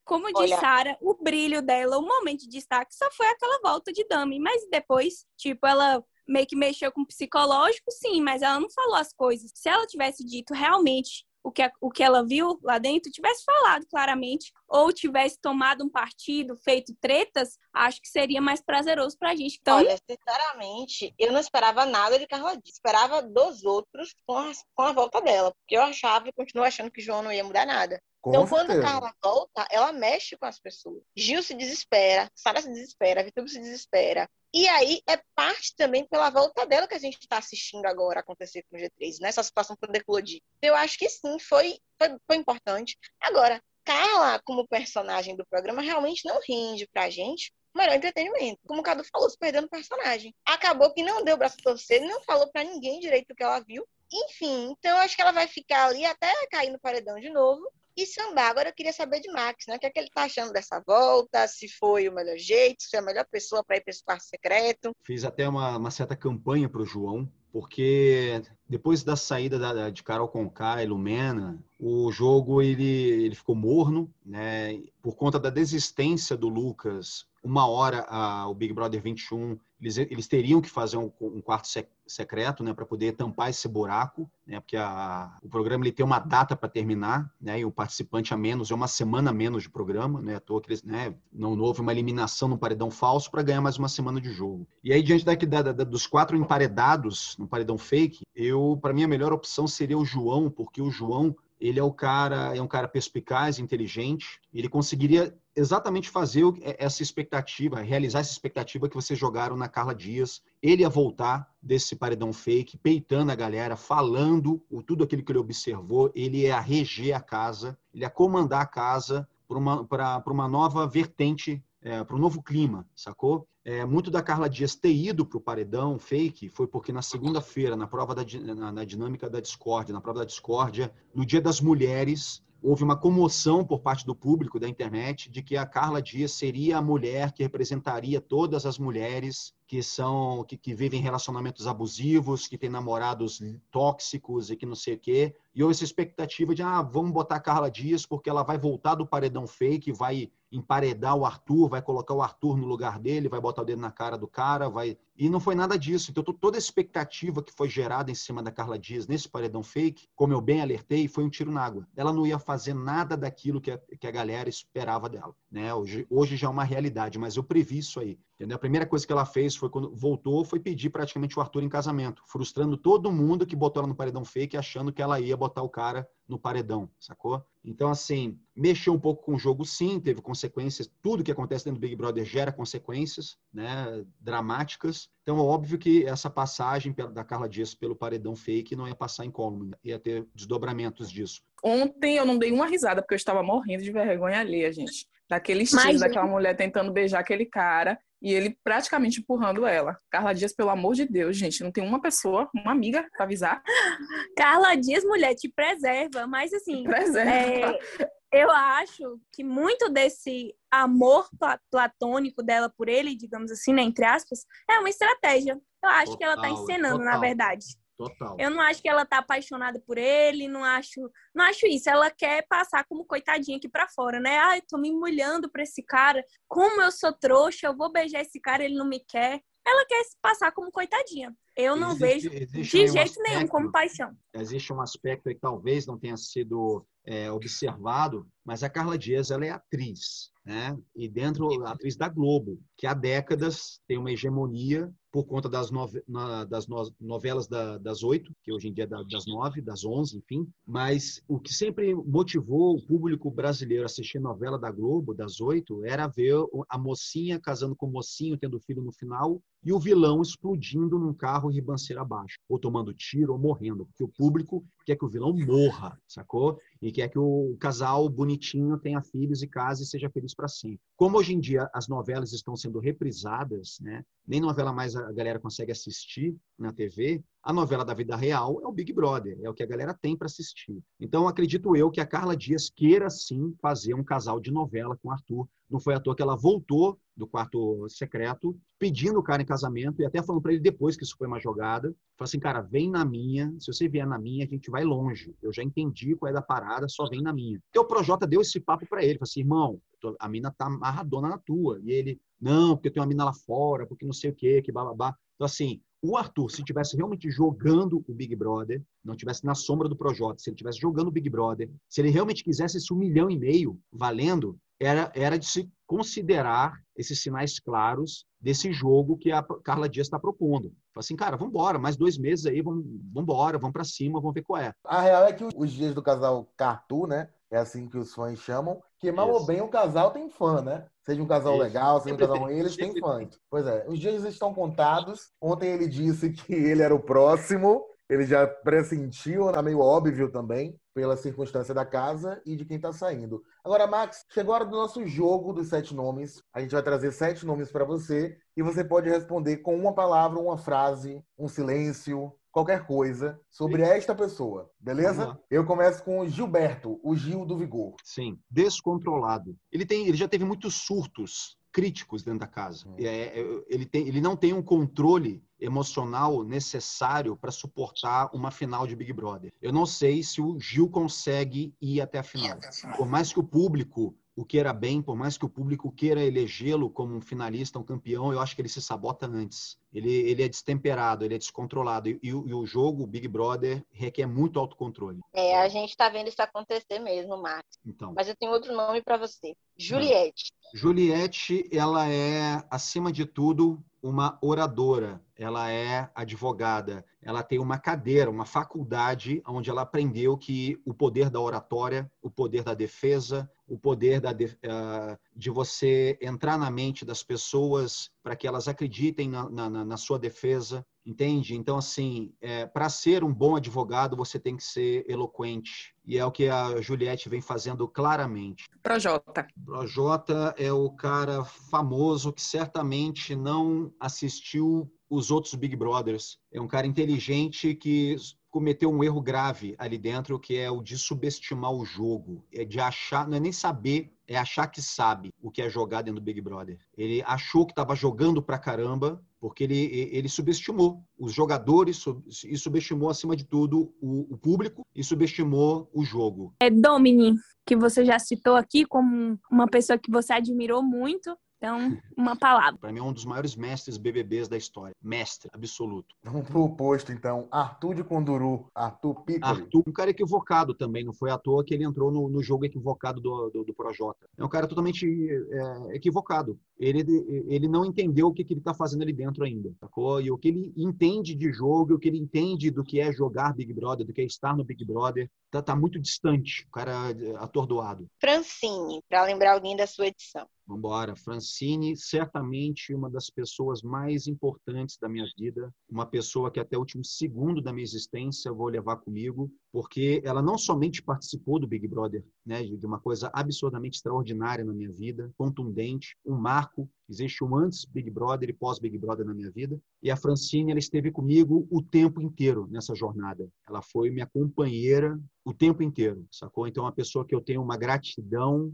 [0.04, 4.06] como diz Sara, o brilho dela, o momento de destaque só foi aquela volta de
[4.06, 8.70] Dami, mas depois, tipo, ela meio que mexeu com o psicológico, sim, mas ela não
[8.70, 9.50] falou as coisas.
[9.56, 13.86] Se ela tivesse dito realmente o que, o que ela viu lá dentro, tivesse falado
[13.88, 19.58] claramente, ou tivesse tomado um partido, feito tretas, acho que seria mais prazeroso pra gente.
[19.60, 19.78] Então...
[19.78, 22.76] Olha, sinceramente, eu não esperava nada de Carla Dias.
[22.76, 26.92] Esperava dos outros com a, com a volta dela, porque eu achava e continuo achando
[26.92, 28.02] que João não ia mudar nada.
[28.22, 28.68] Com então, certeza.
[28.68, 31.02] quando a Carla volta, ela mexe com as pessoas.
[31.16, 34.30] Gil se desespera, Sara se desespera, Vitor se desespera.
[34.54, 38.64] E aí é parte também pela volta dela que a gente está assistindo agora acontecer
[38.70, 39.46] com o G3, nessa né?
[39.46, 40.40] situação poder eclodir.
[40.62, 42.96] Eu acho que sim, foi, foi, foi importante.
[43.20, 48.60] Agora, Carla, como personagem do programa, realmente não rende pra gente o melhor entretenimento.
[48.68, 50.36] Como o Cadu falou, se perdendo o personagem.
[50.46, 53.62] Acabou que não deu braço a torcer, não falou para ninguém direito o que ela
[53.62, 53.88] viu.
[54.14, 57.64] Enfim, então eu acho que ela vai ficar ali até cair no paredão de novo
[57.96, 58.50] e sambar.
[58.50, 59.76] Agora eu queria saber de Max, né?
[59.76, 61.48] O que, é que ele está achando dessa volta?
[61.48, 64.24] Se foi o melhor jeito, se foi a melhor pessoa para ir para esse quarto
[64.24, 64.96] secreto.
[65.04, 70.04] Fiz até uma, uma certa campanha para o João porque depois da saída da, de
[70.04, 74.82] Carol Conká e Lumena, o jogo ele, ele ficou morno, né?
[75.02, 80.28] Por conta da desistência do Lucas, uma hora a, o Big Brother 21 eles, eles
[80.28, 84.60] teriam que fazer um, um quarto sec, secreto, né, para poder tampar esse buraco, né,
[84.60, 88.38] porque a, o programa ele tem uma data para terminar, né, e o participante a
[88.38, 91.58] menos é uma semana a menos de programa, né, à toa que eles, né, não,
[91.60, 94.68] houve uma eliminação no paredão falso para ganhar mais uma semana de jogo.
[94.84, 99.04] E aí diante daqui da, da, dos quatro emparedados no paredão fake, eu para mim
[99.04, 102.68] a melhor opção seria o João, porque o João ele é o cara, é um
[102.68, 109.20] cara perspicaz, inteligente, ele conseguiria exatamente fazer é, essa expectativa, realizar essa expectativa que vocês
[109.20, 110.42] jogaram na Carla Dias.
[110.62, 116.12] Ele ia voltar desse paredão fake, peitando a galera, falando tudo aquilo que ele observou,
[116.16, 119.88] ele ia reger a casa, ele ia comandar a casa para uma,
[120.26, 123.48] uma nova vertente, é, para um novo clima, sacou?
[123.64, 127.76] É, muito da Carla Dias ter ido para o paredão fake foi porque na segunda-feira,
[127.76, 128.24] na prova da
[128.56, 132.96] na, na dinâmica da discórdia, na prova da discórdia, no Dia das Mulheres, houve uma
[132.96, 137.32] comoção por parte do público da internet de que a Carla Dias seria a mulher
[137.32, 143.42] que representaria todas as mulheres que são que, que vivem relacionamentos abusivos, que têm namorados
[143.72, 145.34] tóxicos e que não sei o quê.
[145.56, 148.96] E houve essa expectativa de, ah, vamos botar a Carla Dias porque ela vai voltar
[148.96, 153.40] do paredão fake, vai emparedar o Arthur, vai colocar o Arthur no lugar dele, vai
[153.40, 154.98] botar o dedo na cara do cara, vai.
[155.18, 156.12] E não foi nada disso.
[156.12, 160.10] Então, toda a expectativa que foi gerada em cima da Carla Dias nesse paredão fake,
[160.16, 161.88] como eu bem alertei, foi um tiro na água.
[161.96, 165.34] Ela não ia fazer nada daquilo que a, que a galera esperava dela.
[165.50, 165.74] Né?
[165.74, 168.20] Hoje, hoje já é uma realidade, mas eu previ isso aí.
[168.42, 168.56] Entendeu?
[168.56, 171.70] A primeira coisa que ela fez foi quando voltou, foi pedir praticamente o Arthur em
[171.70, 175.62] casamento, frustrando todo mundo que botou ela no paredão fake, achando que ela ia botar
[175.62, 177.46] o cara no paredão, sacou?
[177.64, 180.90] Então, assim, mexeu um pouco com o jogo, sim, teve consequências.
[181.04, 185.08] Tudo que acontece dentro do Big Brother gera consequências, né, dramáticas.
[185.22, 189.24] Então, é óbvio que essa passagem da Carla Dias pelo paredão fake não ia passar
[189.24, 191.44] em coluna, ia ter desdobramentos disso.
[191.64, 195.06] Ontem eu não dei uma risada porque eu estava morrendo de vergonha alheia, gente.
[195.30, 196.00] Daquele estilo, Mas...
[196.00, 199.98] daquela mulher tentando beijar aquele cara e ele praticamente empurrando ela.
[200.10, 203.64] Carla Dias, pelo amor de Deus, gente, não tem uma pessoa, uma amiga pra avisar.
[204.38, 206.84] Carla Dias, mulher, te preserva, mas assim.
[206.84, 207.78] Preserva.
[208.00, 211.28] É, eu acho que muito desse amor
[211.70, 215.60] platônico dela por ele, digamos assim, né, entre aspas, é uma estratégia.
[215.84, 217.14] Eu acho total, que ela tá encenando, total.
[217.14, 217.66] na verdade.
[218.02, 218.36] Total.
[218.40, 221.00] Eu não acho que ela tá apaixonada por ele, não acho,
[221.36, 221.88] não acho isso.
[221.88, 224.40] Ela quer passar como coitadinha aqui para fora, né?
[224.40, 226.26] Ah, eu tô me molhando pra esse cara.
[226.48, 229.40] Como eu sou trouxa, eu vou beijar esse cara, ele não me quer.
[229.64, 231.32] Ela quer se passar como coitadinha.
[231.56, 234.18] Eu não existe, vejo existe de jeito aspecto, nenhum como paixão.
[234.34, 239.46] Existe um aspecto que talvez não tenha sido é, observado, mas a Carla Dias ela
[239.46, 240.76] é atriz, né?
[240.96, 246.04] E dentro atriz da Globo, que há décadas tem uma hegemonia por conta das, nove,
[246.08, 249.62] na, das no, novelas da, das oito, que hoje em dia é da, das nove,
[249.62, 250.48] das onze, enfim.
[250.66, 255.84] Mas o que sempre motivou o público brasileiro a assistir novela da Globo, das oito,
[255.86, 256.36] era ver
[256.70, 261.14] a mocinha casando com o mocinho, tendo filho no final, e o vilão explodindo num
[261.14, 265.34] carro ribanceira abaixo, ou tomando tiro ou morrendo, porque o público quer que o vilão
[265.34, 266.58] morra, sacou?
[266.82, 270.80] E quer que o casal bonitinho tenha filhos e case e seja feliz para sempre.
[270.96, 274.04] Como hoje em dia as novelas estão sendo reprisadas, né?
[274.28, 278.68] Nem novela mais a galera consegue assistir na TV, a novela da vida real é
[278.68, 280.80] o Big Brother, é o que a galera tem para assistir.
[281.00, 285.12] Então, acredito eu que a Carla Dias queira sim fazer um casal de novela com
[285.12, 285.48] Arthur.
[285.72, 290.02] Não foi à toa que ela voltou do quarto secreto, pedindo o cara em casamento
[290.02, 291.96] e até falando para ele depois que isso foi uma jogada.
[292.18, 295.34] Falou assim, cara, vem na minha, se você vier na minha, a gente vai longe.
[295.42, 297.62] Eu já entendi qual é da parada, só vem na minha.
[297.70, 299.82] Então o Projota deu esse papo para ele, falou assim, irmão,
[300.20, 301.80] a mina tá amarradona na tua.
[301.84, 304.62] E ele, não, porque eu tenho uma mina lá fora, porque não sei o quê,
[304.62, 305.16] que bababá.
[305.36, 309.88] Então assim, o Arthur, se tivesse realmente jogando o Big Brother, não tivesse na sombra
[309.88, 312.98] do Projota, se ele tivesse jogando o Big Brother, se ele realmente quisesse esse um
[312.98, 319.32] milhão e meio valendo, era, era de se considerar esses sinais claros desse jogo que
[319.32, 320.70] a Carla Dias está propondo.
[320.94, 322.84] Fala assim, cara, vamos embora, mais dois meses aí, vamos
[323.16, 324.74] embora, vamos para cima, vamos ver qual é.
[324.84, 327.30] A real é que os dias do casal Cartu, né?
[327.52, 330.88] É assim que os fãs chamam, que mal ou bem o casal tem fã, né?
[331.06, 331.64] Seja um casal Isso.
[331.64, 333.40] legal, seja um casal ruim, eles têm fãs.
[333.50, 335.32] Pois é, os dias estão contados.
[335.42, 340.78] Ontem ele disse que ele era o próximo, ele já pressentiu, era meio óbvio também,
[340.94, 343.42] pela circunstância da casa e de quem está saindo.
[343.64, 346.44] Agora, Max, chegou a hora do nosso jogo dos sete nomes.
[346.54, 350.38] A gente vai trazer sete nomes para você e você pode responder com uma palavra,
[350.38, 355.40] uma frase, um silêncio, qualquer coisa sobre esta pessoa, beleza?
[355.50, 357.96] Eu começo com o Gilberto, o Gil do Vigor.
[358.04, 359.56] Sim, descontrolado.
[359.72, 362.90] Ele tem, ele já teve muitos surtos críticos dentro da casa.
[362.90, 362.96] Hum.
[363.00, 368.88] É, é, ele, tem, ele não tem um controle emocional necessário para suportar uma final
[368.88, 369.54] de Big Brother.
[369.62, 372.60] Eu não sei se o Gil consegue ir até a final.
[372.98, 376.90] Por mais que o público o queira bem, por mais que o público queira elegê-lo
[376.90, 379.78] como um finalista, um campeão, eu acho que ele se sabota antes.
[379.94, 382.10] Ele, ele é destemperado, ele é descontrolado.
[382.10, 385.20] E, e, o jogo, o Big Brother, requer muito autocontrole.
[385.34, 387.64] É, a gente está vendo isso acontecer mesmo, Max.
[387.86, 388.14] Então.
[388.16, 389.54] Mas eu tenho outro nome para você.
[389.78, 390.52] Juliette.
[390.74, 398.32] Juliette, ela é, acima de tudo, uma oradora, ela é advogada, ela tem uma cadeira,
[398.32, 403.80] uma faculdade onde ela aprendeu que o poder da oratória, o poder da defesa, o
[403.80, 409.30] poder da, de, uh, de você entrar na mente das pessoas para que elas acreditem
[409.30, 411.56] na, na, na, sua defesa, entende?
[411.56, 415.96] Então, assim, é, para ser um bom advogado, você tem que ser eloquente.
[416.06, 418.66] E é o que a Juliette vem fazendo claramente.
[418.84, 419.48] Projota.
[419.64, 426.38] Projota é o cara famoso que certamente não assistiu os outros Big Brothers.
[426.52, 428.18] É um cara inteligente que
[428.52, 432.80] cometeu um erro grave ali dentro, que é o de subestimar o jogo, é de
[432.80, 436.24] achar, não é nem saber, é achar que sabe o que é jogar dentro do
[436.24, 436.78] Big Brother.
[436.98, 442.04] Ele achou que estava jogando pra caramba, porque ele, ele subestimou os jogadores
[442.46, 446.54] e subestimou, acima de tudo, o, o público e subestimou o jogo.
[446.62, 447.36] É Domini,
[447.66, 452.80] que você já citou aqui como uma pessoa que você admirou muito, então, uma palavra.
[452.80, 454.96] Para mim é um dos maiores mestres BBBs da história.
[455.00, 456.16] Mestre, absoluto.
[456.24, 457.48] Vamos pro oposto, então.
[457.52, 458.66] Arthur de Conduru.
[458.74, 459.62] Arthur Piccoli.
[459.62, 461.04] Arthur, um cara equivocado também.
[461.04, 464.28] Não foi à toa que ele entrou no, no jogo equivocado do, do, do Projota.
[464.36, 466.60] É um cara totalmente é, equivocado.
[466.80, 467.06] Ele,
[467.48, 470.20] ele não entendeu o que, que ele está fazendo ali dentro ainda, sacou?
[470.20, 473.54] E o que ele entende de jogo, o que ele entende do que é jogar
[473.54, 476.66] Big Brother, do que é estar no Big Brother, tá, tá muito distante.
[476.68, 478.08] O cara é atordoado.
[478.20, 480.48] Francine, para lembrar alguém da sua edição.
[480.72, 481.16] Vambora.
[481.18, 486.80] Francine, certamente uma das pessoas mais importantes da minha vida, uma pessoa que até o
[486.80, 491.88] último segundo da minha existência vou levar comigo, porque ela não somente participou do Big
[491.88, 497.54] Brother, né, de uma coisa absurdamente extraordinária na minha vida, contundente, um marco Existe um
[497.58, 499.78] antes Big Brother e pós Big Brother na minha vida.
[500.02, 503.50] E a Francine, ela esteve comigo o tempo inteiro nessa jornada.
[503.68, 506.68] Ela foi minha companheira o tempo inteiro, sacou?
[506.68, 508.74] Então, é uma pessoa que eu tenho uma gratidão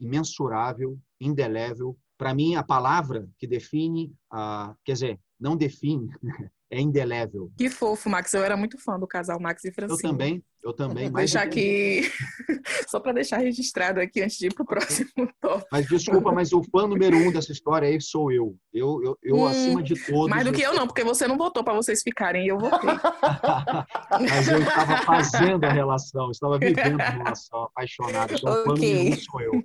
[0.00, 1.98] imensurável, indelével.
[2.16, 6.10] Para mim, a palavra que define, a, quer dizer, não define,
[6.70, 7.50] é indelével.
[7.56, 8.32] Que fofo, Max.
[8.34, 9.98] Eu era muito fã do casal Max e Francine.
[10.02, 11.12] Eu também, eu também.
[11.12, 12.02] Deixar aqui,
[12.88, 15.08] só para deixar registrado aqui antes de ir para o próximo
[15.40, 15.64] top.
[15.72, 18.56] Mas desculpa, mas o fã número um dessa história aí sou eu.
[18.72, 20.28] Eu, eu, eu hum, acima de todos.
[20.28, 22.90] Mais do que eu não, porque você não votou para vocês ficarem e eu votei.
[24.20, 28.34] mas eu estava fazendo a relação, estava vivendo a relação, apaixonada.
[28.34, 28.62] Então okay.
[28.62, 29.64] o fã número um sou eu.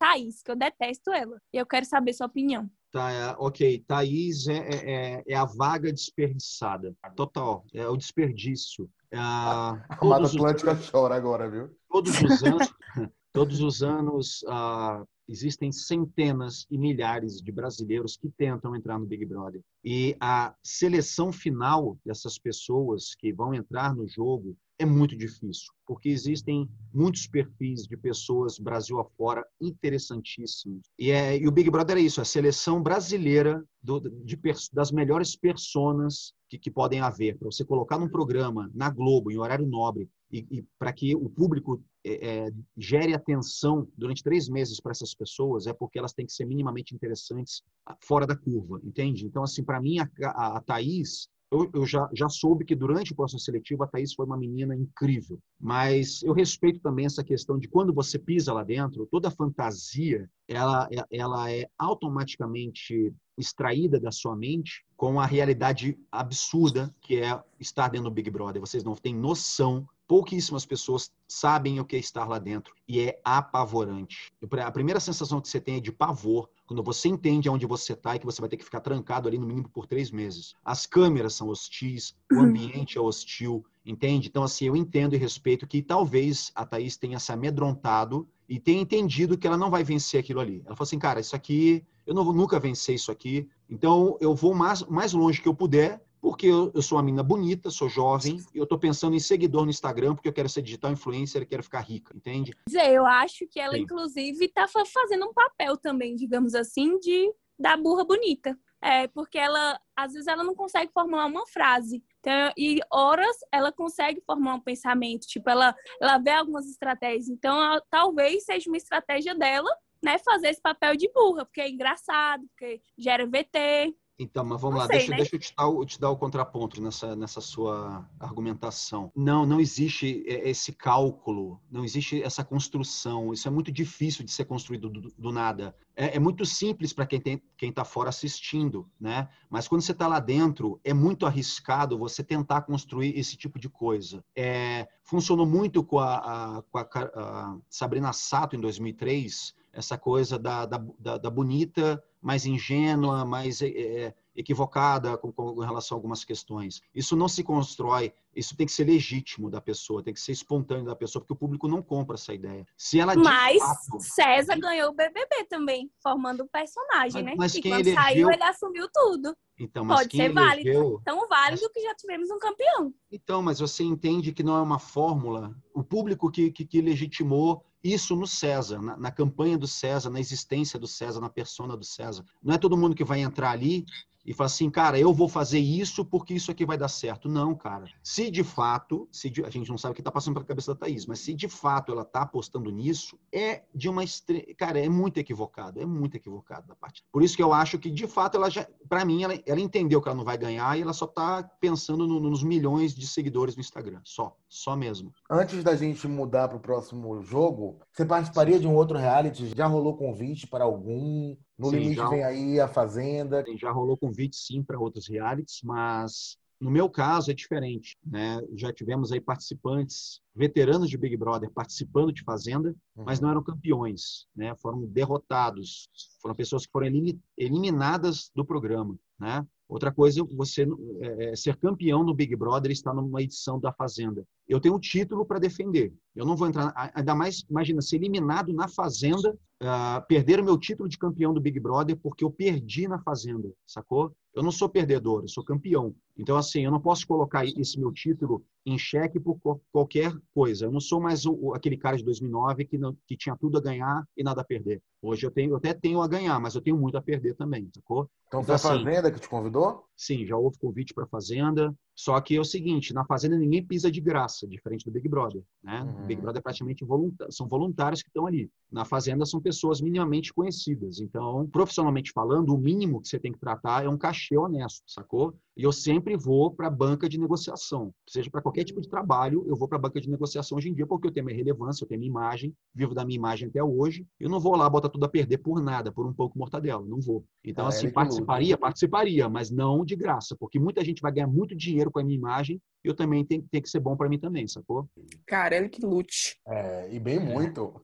[0.00, 1.38] Thaís, que eu detesto ela.
[1.52, 2.68] E eu quero saber sua opinião.
[2.90, 6.96] Tá, é, ok, Thaís é, é, é, é, a vaga desperdiçada.
[7.14, 8.90] Total, é o desperdício.
[9.12, 11.70] É, a Mata Atlântica os, chora agora, viu?
[11.88, 12.74] Todos os anos,
[13.32, 19.24] todos os anos uh, existem centenas e milhares de brasileiros que tentam entrar no Big
[19.26, 19.60] Brother.
[19.84, 26.08] E a seleção final dessas pessoas que vão entrar no jogo é muito difícil, porque
[26.08, 30.80] existem muitos perfis de pessoas Brasil afora interessantíssimos.
[30.98, 34.40] E, é, e o Big Brother é isso, a seleção brasileira do, de,
[34.72, 37.38] das melhores personas que, que podem haver.
[37.38, 41.28] Para você colocar num programa, na Globo, em horário nobre, e, e para que o
[41.28, 46.24] público é, é, gere atenção durante três meses para essas pessoas, é porque elas têm
[46.24, 47.62] que ser minimamente interessantes
[48.00, 49.26] fora da curva, entende?
[49.26, 53.12] Então, assim, para mim, a, a, a Thaís eu, eu, já, já soube que durante
[53.12, 57.58] o processo seletivo a Thaís foi uma menina incrível, mas eu respeito também essa questão
[57.58, 64.10] de quando você pisa lá dentro, toda a fantasia ela, ela é automaticamente extraída da
[64.10, 68.60] sua mente com a realidade absurda que é estar dentro do Big Brother.
[68.60, 73.20] Vocês não têm noção pouquíssimas pessoas sabem o que é estar lá dentro e é
[73.24, 74.32] apavorante.
[74.64, 78.16] A primeira sensação que você tem é de pavor quando você entende aonde você está
[78.16, 80.56] e que você vai ter que ficar trancado ali no mínimo por três meses.
[80.64, 82.42] As câmeras são hostis, o uhum.
[82.42, 84.28] ambiente é hostil, entende?
[84.28, 88.80] Então, assim, eu entendo e respeito que talvez a Thaís tenha se amedrontado e tenha
[88.80, 90.62] entendido que ela não vai vencer aquilo ali.
[90.66, 94.34] Ela falou assim, cara, isso aqui, eu não vou nunca vencer isso aqui, então eu
[94.34, 97.88] vou mais, mais longe que eu puder porque eu, eu sou uma menina bonita, sou
[97.88, 101.42] jovem, e eu estou pensando em seguidor no Instagram, porque eu quero ser digital influencer
[101.42, 102.54] e quero ficar rica, entende?
[102.66, 103.82] Dizer, eu acho que ela, Sim.
[103.82, 108.58] inclusive, está fazendo um papel também, digamos assim, de da burra bonita.
[108.82, 112.02] É, porque ela, às vezes, ela não consegue formular uma frase.
[112.20, 115.26] Então, e horas ela consegue formar um pensamento.
[115.26, 117.28] Tipo, ela, ela vê algumas estratégias.
[117.28, 119.70] Então, ela, talvez seja uma estratégia dela,
[120.02, 124.74] né, fazer esse papel de burra, porque é engraçado, porque gera VT, Então, mas vamos
[124.74, 125.16] Não lá, sei, deixa, né?
[125.16, 129.10] deixa eu te dar, o, te dar o contraponto nessa, nessa sua argumentação.
[129.16, 133.32] Não, não existe é, esse cálculo, não existe essa construção.
[133.32, 135.74] Isso é muito difícil de ser construído do, do nada.
[135.96, 139.26] É, é muito simples para quem tem, quem está fora assistindo, né?
[139.48, 143.70] Mas quando você está lá dentro, é muito arriscado você tentar construir esse tipo de
[143.70, 144.22] coisa.
[144.36, 150.38] É, funcionou muito com a, a, com a, a Sabrina Sato em 2003, essa coisa
[150.38, 156.24] da, da, da, da bonita, mais ingênua, mais é, equivocada com, com, relação a algumas
[156.24, 156.82] questões.
[156.94, 160.84] Isso não se constrói, isso tem que ser legítimo da pessoa, tem que ser espontâneo
[160.84, 162.66] da pessoa, porque o público não compra essa ideia.
[162.76, 167.34] Se ela Mas fato- César ganhou o BBB também, formando o personagem, Mas- né?
[167.38, 169.36] mas e quando elegeu- saiu, ele assumiu tudo.
[169.58, 170.68] então, mas Pode ser válido.
[170.68, 172.92] elegeu- Tão válido que já tivemos um campeão.
[173.10, 175.54] Então, mas você entende que não é uma fórmula.
[175.74, 180.20] O público que, que, que legitimou isso no César, na, na campanha do César, na
[180.20, 182.24] existência do César, na persona do César.
[182.42, 183.84] Não é todo mundo que vai entrar ali
[184.24, 187.28] e falar assim, cara, eu vou fazer isso porque isso aqui vai dar certo.
[187.28, 187.86] Não, cara.
[188.02, 190.74] Se de fato, se de- a gente não sabe o que está passando pela cabeça
[190.74, 194.54] da Thaís, mas se de fato ela está apostando nisso, é de uma estre...
[194.54, 197.02] cara, é muito equivocado, é muito equivocado da parte.
[197.10, 200.00] Por isso que eu acho que de fato ela já, para mim, ela, ela entendeu
[200.00, 203.56] que ela não vai ganhar e ela só está pensando no- nos milhões de seguidores
[203.56, 205.12] no Instagram, só, só mesmo.
[205.30, 209.52] Antes da gente mudar para o próximo jogo, você participaria de um outro reality?
[209.56, 211.36] Já rolou convite para algum?
[211.60, 212.08] No Sim, limite já.
[212.08, 213.44] vem aí a Fazenda.
[213.56, 218.40] Já rolou convite sim para outros realities, mas no meu caso é diferente, né?
[218.54, 224.26] Já tivemos aí participantes, veteranos de Big Brother participando de Fazenda, mas não eram campeões,
[224.34, 224.54] né?
[224.56, 225.88] Foram derrotados,
[226.20, 229.46] foram pessoas que foram elimi- eliminadas do programa, né?
[229.68, 230.66] Outra coisa, você
[231.00, 234.26] é, é, ser campeão no Big Brother e estar numa edição da Fazenda.
[234.48, 235.92] Eu tenho um título para defender.
[236.14, 240.44] Eu não vou entrar, a- ainda mais, imagina, ser eliminado na Fazenda, ah, perder o
[240.44, 244.12] meu título de campeão do Big Brother porque eu perdi na Fazenda, sacou?
[244.34, 245.94] Eu não sou perdedor, eu sou campeão.
[246.16, 250.66] Então, assim, eu não posso colocar esse meu título em xeque por qual- qualquer coisa.
[250.66, 253.60] Eu não sou mais o, aquele cara de 2009 que, não, que tinha tudo a
[253.60, 254.82] ganhar e nada a perder.
[255.02, 257.68] Hoje eu tenho, eu até tenho a ganhar, mas eu tenho muito a perder também,
[257.74, 258.08] sacou?
[258.28, 259.84] Então foi Então, a assim, Fazenda que te convidou?
[259.96, 261.74] Sim, já houve convite para Fazenda.
[262.02, 265.42] Só que é o seguinte, na Fazenda ninguém pisa de graça, diferente do Big Brother,
[265.62, 265.82] né?
[265.82, 266.04] Uhum.
[266.04, 268.50] O Big Brother é praticamente voluntário, são voluntários que estão ali.
[268.72, 270.98] Na Fazenda são pessoas minimamente conhecidas.
[270.98, 275.34] Então, profissionalmente falando, o mínimo que você tem que tratar é um cachê honesto, sacou?
[275.54, 277.92] E eu sempre vou para a banca de negociação.
[278.08, 280.74] Seja para qualquer tipo de trabalho, eu vou para a banca de negociação hoje em
[280.74, 283.62] dia, porque eu tenho minha relevância, eu tenho minha imagem, vivo da minha imagem até
[283.62, 284.06] hoje.
[284.18, 286.82] Eu não vou lá botar tudo a perder por nada, por um pouco mortadela.
[286.86, 287.26] Não vou.
[287.44, 291.12] Então, Ah, assim, ele que participaria, participaria, mas não de graça, porque muita gente vai
[291.12, 293.96] ganhar muito dinheiro com a minha imagem e eu também tenho, tem que ser bom
[293.96, 294.88] para mim também, sacou?
[295.26, 296.38] Cara, ele que lute.
[296.48, 297.82] É, e bem muito.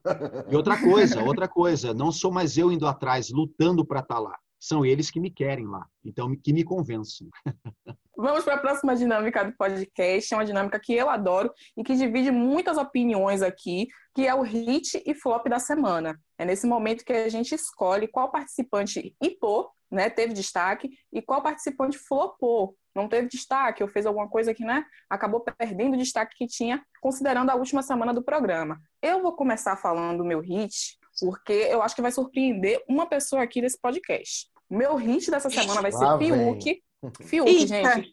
[0.49, 4.35] E outra coisa, outra coisa, não sou mais eu indo atrás, lutando para estar lá.
[4.59, 7.27] São eles que me querem lá, então que me convençam.
[8.17, 10.33] Vamos para a próxima dinâmica do podcast.
[10.33, 14.41] É uma dinâmica que eu adoro e que divide muitas opiniões aqui, que é o
[14.41, 16.19] hit e flop da semana.
[16.35, 21.43] É nesse momento que a gente escolhe qual participante hipou, né, teve destaque, e qual
[21.43, 26.35] participante flopou, não teve destaque, ou fez alguma coisa que né, acabou perdendo o destaque
[26.35, 28.81] que tinha, considerando a última semana do programa.
[29.01, 33.43] Eu vou começar falando do meu hit, porque eu acho que vai surpreender uma pessoa
[33.43, 34.47] aqui nesse podcast.
[34.69, 36.31] Meu hit dessa semana vai ser Lá vem.
[36.31, 36.83] Fiuk.
[37.23, 37.67] Fiuk, Eita.
[37.67, 38.11] gente.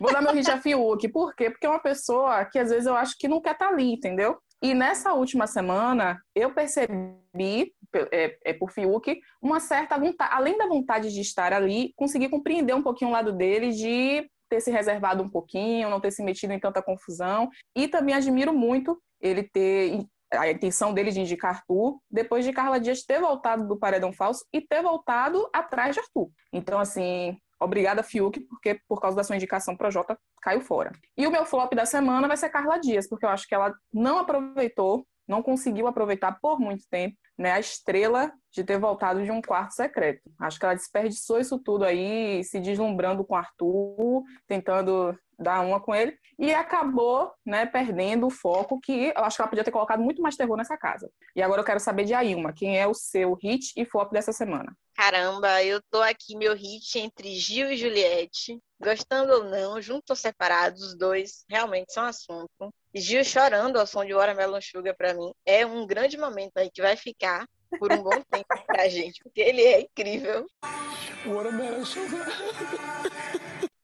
[0.00, 1.08] Vou dar meu hit a Fiuk.
[1.08, 1.50] Por quê?
[1.50, 4.36] Porque é uma pessoa que às vezes eu acho que não quer estar ali, entendeu?
[4.62, 7.72] E nessa última semana, eu percebi,
[8.10, 12.74] é, é, por Fiuk, uma certa vontade, além da vontade de estar ali, consegui compreender
[12.74, 16.52] um pouquinho o lado dele de ter se reservado um pouquinho, não ter se metido
[16.52, 17.50] em tanta confusão.
[17.76, 20.00] E também admiro muito ele ter
[20.32, 24.44] a intenção dele de indicar Arthur, depois de Carla Dias ter voltado do Paredão Falso
[24.52, 26.28] e ter voltado atrás de Arthur.
[26.52, 30.92] Então, assim, obrigada, Fiuk, porque por causa da sua indicação pro Jota, caiu fora.
[31.16, 33.74] E o meu flop da semana vai ser Carla Dias, porque eu acho que ela
[33.92, 39.30] não aproveitou, não conseguiu aproveitar por muito tempo, né, a estrela de ter voltado de
[39.30, 40.22] um quarto secreto.
[40.40, 45.94] Acho que ela desperdiçou isso tudo aí, se deslumbrando com Arthur, tentando dar uma com
[45.94, 50.02] ele, e acabou, né, perdendo o foco que eu acho que ela podia ter colocado
[50.02, 51.10] muito mais terror nessa casa.
[51.34, 54.32] E agora eu quero saber de Ailma, quem é o seu hit e flop dessa
[54.32, 54.74] semana?
[54.94, 58.58] Caramba, eu tô aqui, meu hit entre Gil e Juliette.
[58.80, 62.72] Gostando ou não, juntos ou separados, os dois realmente são assunto.
[62.96, 66.80] Gil chorando ao som de Watermelon Sugar pra mim é um grande momento aí que
[66.80, 67.46] vai ficar
[67.78, 70.46] por um bom tempo pra gente, porque ele é incrível.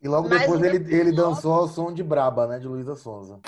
[0.01, 2.59] E logo Mas depois ele, ele dançou ao som de Braba, né?
[2.59, 3.41] De Luísa Sonza.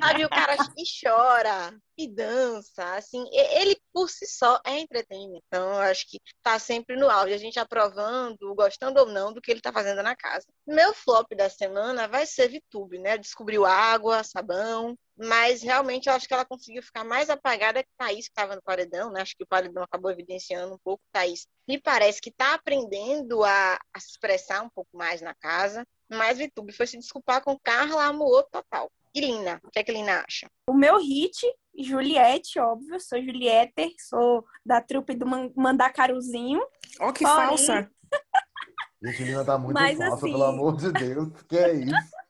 [0.00, 5.42] Sabe, o cara e chora, e dança, assim, ele por si só é entretenimento.
[5.46, 9.40] Então, eu acho que tá sempre no auge, a gente aprovando, gostando ou não do
[9.40, 10.46] que ele tá fazendo na casa.
[10.66, 13.18] Meu flop da semana vai ser VTube, né?
[13.18, 18.26] Descobriu água, sabão, mas realmente eu acho que ela conseguiu ficar mais apagada que Thaís,
[18.26, 19.20] que estava no paredão, né?
[19.20, 21.02] Acho que o paredão acabou evidenciando um pouco.
[21.12, 25.86] Thaís me parece que está aprendendo a, a, se expressar um pouco mais na casa,
[26.10, 28.90] mas Vitube foi se desculpar com Carla, amor total.
[29.14, 30.50] E Lina, o que é que Lina acha?
[30.66, 31.38] O meu hit,
[31.78, 36.60] Juliette, óbvio, sou Juliette, sou da trupe do Mandacaruzinho.
[37.00, 37.36] Ó, oh, que Porém...
[37.36, 37.90] falsa!
[39.02, 40.30] Gente, Lina tá muito Mas, falsa, assim...
[40.30, 41.92] pelo amor de Deus, que é isso?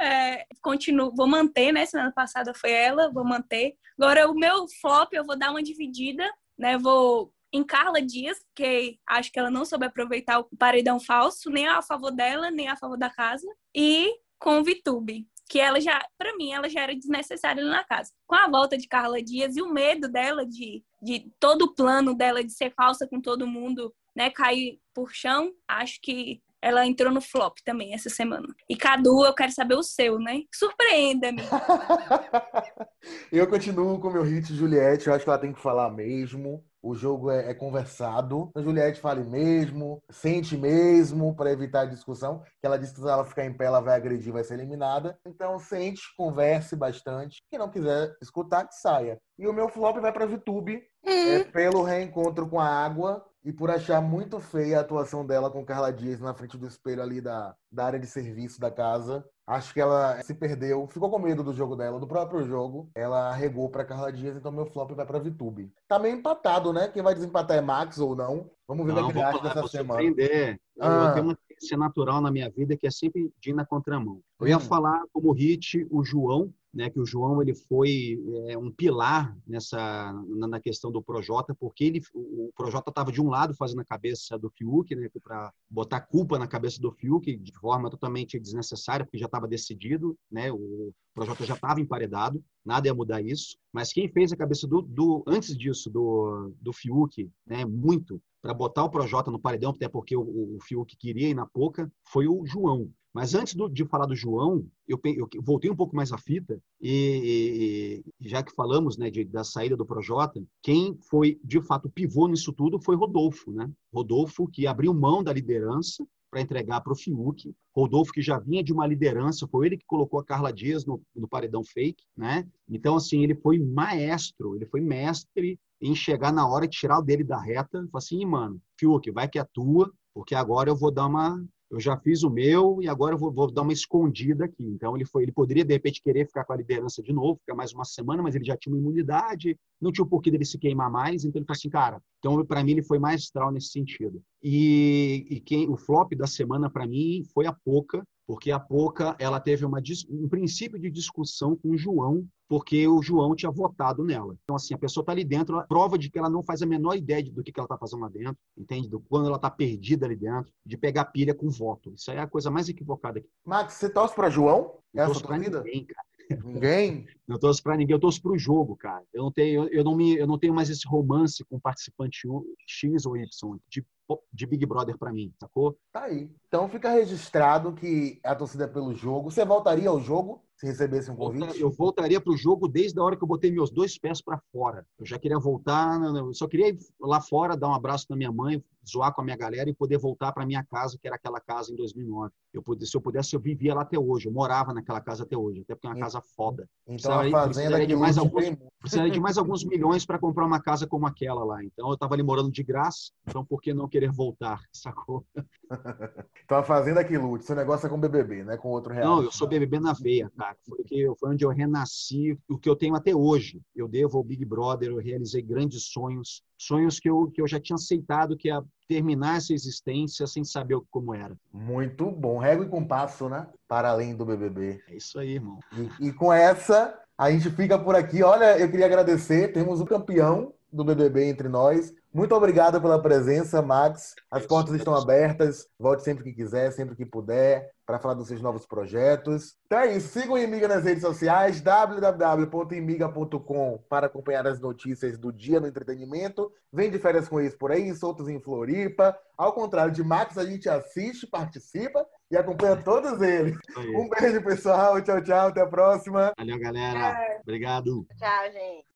[0.00, 1.84] É, continuo, vou manter, né?
[1.84, 3.76] Semana passada foi ela, vou manter.
[3.98, 6.24] Agora, o meu flop, eu vou dar uma dividida,
[6.58, 6.78] né?
[6.78, 11.68] Vou em Carla Dias, que acho que ela não soube aproveitar o paredão falso, nem
[11.68, 13.46] a favor dela, nem a favor da casa.
[13.74, 18.10] E com Vitube, que ela já, para mim, ela já era desnecessária na casa.
[18.26, 22.14] Com a volta de Carla Dias e o medo dela de, de todo o plano
[22.14, 27.12] dela de ser falsa com todo mundo, né, cair por chão, acho que ela entrou
[27.12, 28.48] no flop também essa semana.
[28.68, 30.42] E Cadu, eu quero saber o seu, né?
[30.52, 31.42] Surpreenda-me.
[33.30, 36.64] eu continuo com meu hit Juliette, eu acho que ela tem que falar mesmo.
[36.86, 38.50] O jogo é, é conversado.
[38.54, 42.44] A Juliette fale mesmo, sente mesmo, para evitar a discussão.
[42.60, 45.18] Que ela disse que se ela ficar em pé, ela vai agredir, vai ser eliminada.
[45.26, 47.42] Então, sente, converse bastante.
[47.50, 49.18] Quem não quiser escutar, que saia.
[49.36, 50.80] E o meu flop vai para VTube.
[51.04, 51.10] Hum.
[51.10, 55.64] É pelo reencontro com a água e por achar muito feia a atuação dela com
[55.64, 59.24] Carla Dias na frente do espelho ali da, da área de serviço da casa.
[59.46, 62.90] Acho que ela se perdeu, ficou com medo do jogo dela, do próprio jogo.
[62.92, 65.72] Ela regou para Carla Dias, então meu flop vai para Vitube.
[65.86, 66.88] Tá meio empatado, né?
[66.88, 68.50] Quem vai desempatar é Max ou não?
[68.66, 70.00] Vamos ver o que ele acha dessa semana.
[70.02, 70.60] Surpreender.
[70.80, 71.06] Ah.
[71.06, 74.20] Eu tenho uma tendência natural na minha vida que é sempre de ir na contramão.
[74.40, 74.60] Eu ia hum.
[74.60, 80.12] falar como hit o João, né, que o João ele foi é, um pilar nessa
[80.28, 84.38] na, questão do Projota, porque ele, o Projota estava de um lado fazendo a cabeça
[84.38, 89.16] do Fiuk, né, para botar culpa na cabeça do Fiuk de forma totalmente desnecessária, porque
[89.16, 93.56] já estava decidido, né, o Projota já estava emparedado, nada ia mudar isso.
[93.72, 98.54] Mas quem fez a cabeça do, do antes disso do, do Fiuk, né, muito para
[98.54, 102.28] botar o Projota no paredão, até porque o, o Fiuk queria ir na Poca, foi
[102.28, 102.88] o João.
[103.12, 106.60] Mas antes do, de falar do João, eu, eu, voltei um pouco mais à fita
[106.80, 111.90] e, e já que falamos né, de, da saída do Projota, quem foi de fato
[111.90, 113.68] pivô nisso tudo foi Rodolfo, né?
[113.92, 117.52] Rodolfo que abriu mão da liderança para entregar para o Fiuk.
[117.74, 121.00] Rodolfo, que já vinha de uma liderança, foi ele que colocou a Carla Dias no,
[121.14, 122.46] no, paredão fake, né?
[122.68, 127.02] Então, assim, ele foi maestro, ele foi mestre em chegar na hora e tirar o
[127.02, 127.78] dele da reta.
[127.90, 131.80] Falei assim, mano, Fiuk, vai que é tua, porque agora eu vou dar uma, eu
[131.80, 134.64] já fiz o meu e agora eu vou, vou, dar uma escondida aqui.
[134.64, 137.54] Então ele foi, ele poderia de repente querer ficar com a liderança de novo, ficar
[137.54, 140.58] mais uma semana, mas ele já tinha uma imunidade, não tinha o porquê dele se
[140.58, 142.00] queimar mais, então ele falou assim, cara.
[142.18, 144.22] Então para mim ele foi maestral nesse sentido.
[144.42, 149.14] E, e quem o flop da semana para mim foi a Poca, porque a Poca
[149.18, 154.04] ela teve uma, um princípio de discussão com o João, porque o João tinha votado
[154.04, 154.36] nela.
[154.42, 156.96] Então, assim, a pessoa está ali dentro, prova de que ela não faz a menor
[156.96, 158.88] ideia do que, ela está fazendo lá dentro, entende?
[158.88, 161.92] Do quando ela está perdida ali dentro, de pegar pilha com voto.
[161.94, 163.28] Isso aí é a coisa mais equivocada aqui.
[163.44, 164.78] Max, você torce para João?
[164.92, 166.06] Não torço para ninguém, cara.
[166.44, 167.06] Ninguém?
[167.26, 169.04] Não torço para ninguém, eu torço para o jogo, cara.
[169.12, 172.20] Eu não tenho, eu não me, eu não tenho mais esse romance com participante
[172.68, 173.26] X ou Y
[173.68, 173.84] de,
[174.32, 175.76] de Big Brother para mim, sacou?
[175.92, 176.30] Tá aí.
[176.46, 179.28] Então fica registrado que a torcida é pelo jogo.
[179.28, 180.45] Você voltaria ao jogo?
[180.56, 181.60] Se recebesse um convite?
[181.60, 184.40] Eu voltaria para o jogo desde a hora que eu botei meus dois pés para
[184.50, 184.86] fora.
[184.98, 188.32] Eu já queria voltar, eu só queria ir lá fora, dar um abraço na minha
[188.32, 191.40] mãe, zoar com a minha galera e poder voltar para minha casa, que era aquela
[191.40, 192.32] casa em 2009.
[192.54, 194.28] Eu poder, se eu pudesse, eu vivia lá até hoje.
[194.28, 196.68] Eu morava naquela casa até hoje, até porque é uma casa foda.
[196.86, 200.60] Então precisaria, a fazenda de mais alguns, precisaria de mais alguns milhões para comprar uma
[200.60, 201.62] casa como aquela lá.
[201.62, 205.26] Então eu estava ali morando de graça, então por que não querer voltar, sacou?
[206.44, 208.56] então a fazenda que lute, seu negócio é com BBB, né?
[208.56, 209.16] Com outro real.
[209.16, 210.45] Não, eu sou BBB na veia, cara.
[210.68, 213.60] Foi, que, foi onde eu renasci, o que eu tenho até hoje.
[213.74, 217.58] Eu devo ao Big Brother, eu realizei grandes sonhos, sonhos que eu, que eu já
[217.58, 221.36] tinha aceitado que ia terminar essa existência sem saber como era.
[221.52, 222.38] Muito bom.
[222.38, 223.46] Régua e compasso, né?
[223.66, 224.80] Para além do BBB.
[224.88, 225.58] É isso aí, irmão.
[226.00, 228.22] E, e com essa, a gente fica por aqui.
[228.22, 229.52] Olha, eu queria agradecer.
[229.52, 231.92] Temos o campeão do BBB entre nós.
[232.16, 234.14] Muito obrigado pela presença, Max.
[234.30, 235.68] As portas estão abertas.
[235.78, 239.54] Volte sempre que quiser, sempre que puder, para falar dos seus novos projetos.
[239.66, 240.08] Então é isso.
[240.08, 246.50] Sigam o Imiga nas redes sociais, www.imiga.com, para acompanhar as notícias do dia no entretenimento.
[246.72, 249.14] Vem de férias com isso por aí, soltos em Floripa.
[249.36, 253.58] Ao contrário de Max, a gente assiste, participa e acompanha todos eles.
[253.94, 255.02] Um beijo, pessoal.
[255.02, 255.48] Tchau, tchau.
[255.48, 256.32] Até a próxima.
[256.38, 257.14] Valeu, galera.
[257.42, 258.06] Obrigado.
[258.18, 258.95] Tchau, gente.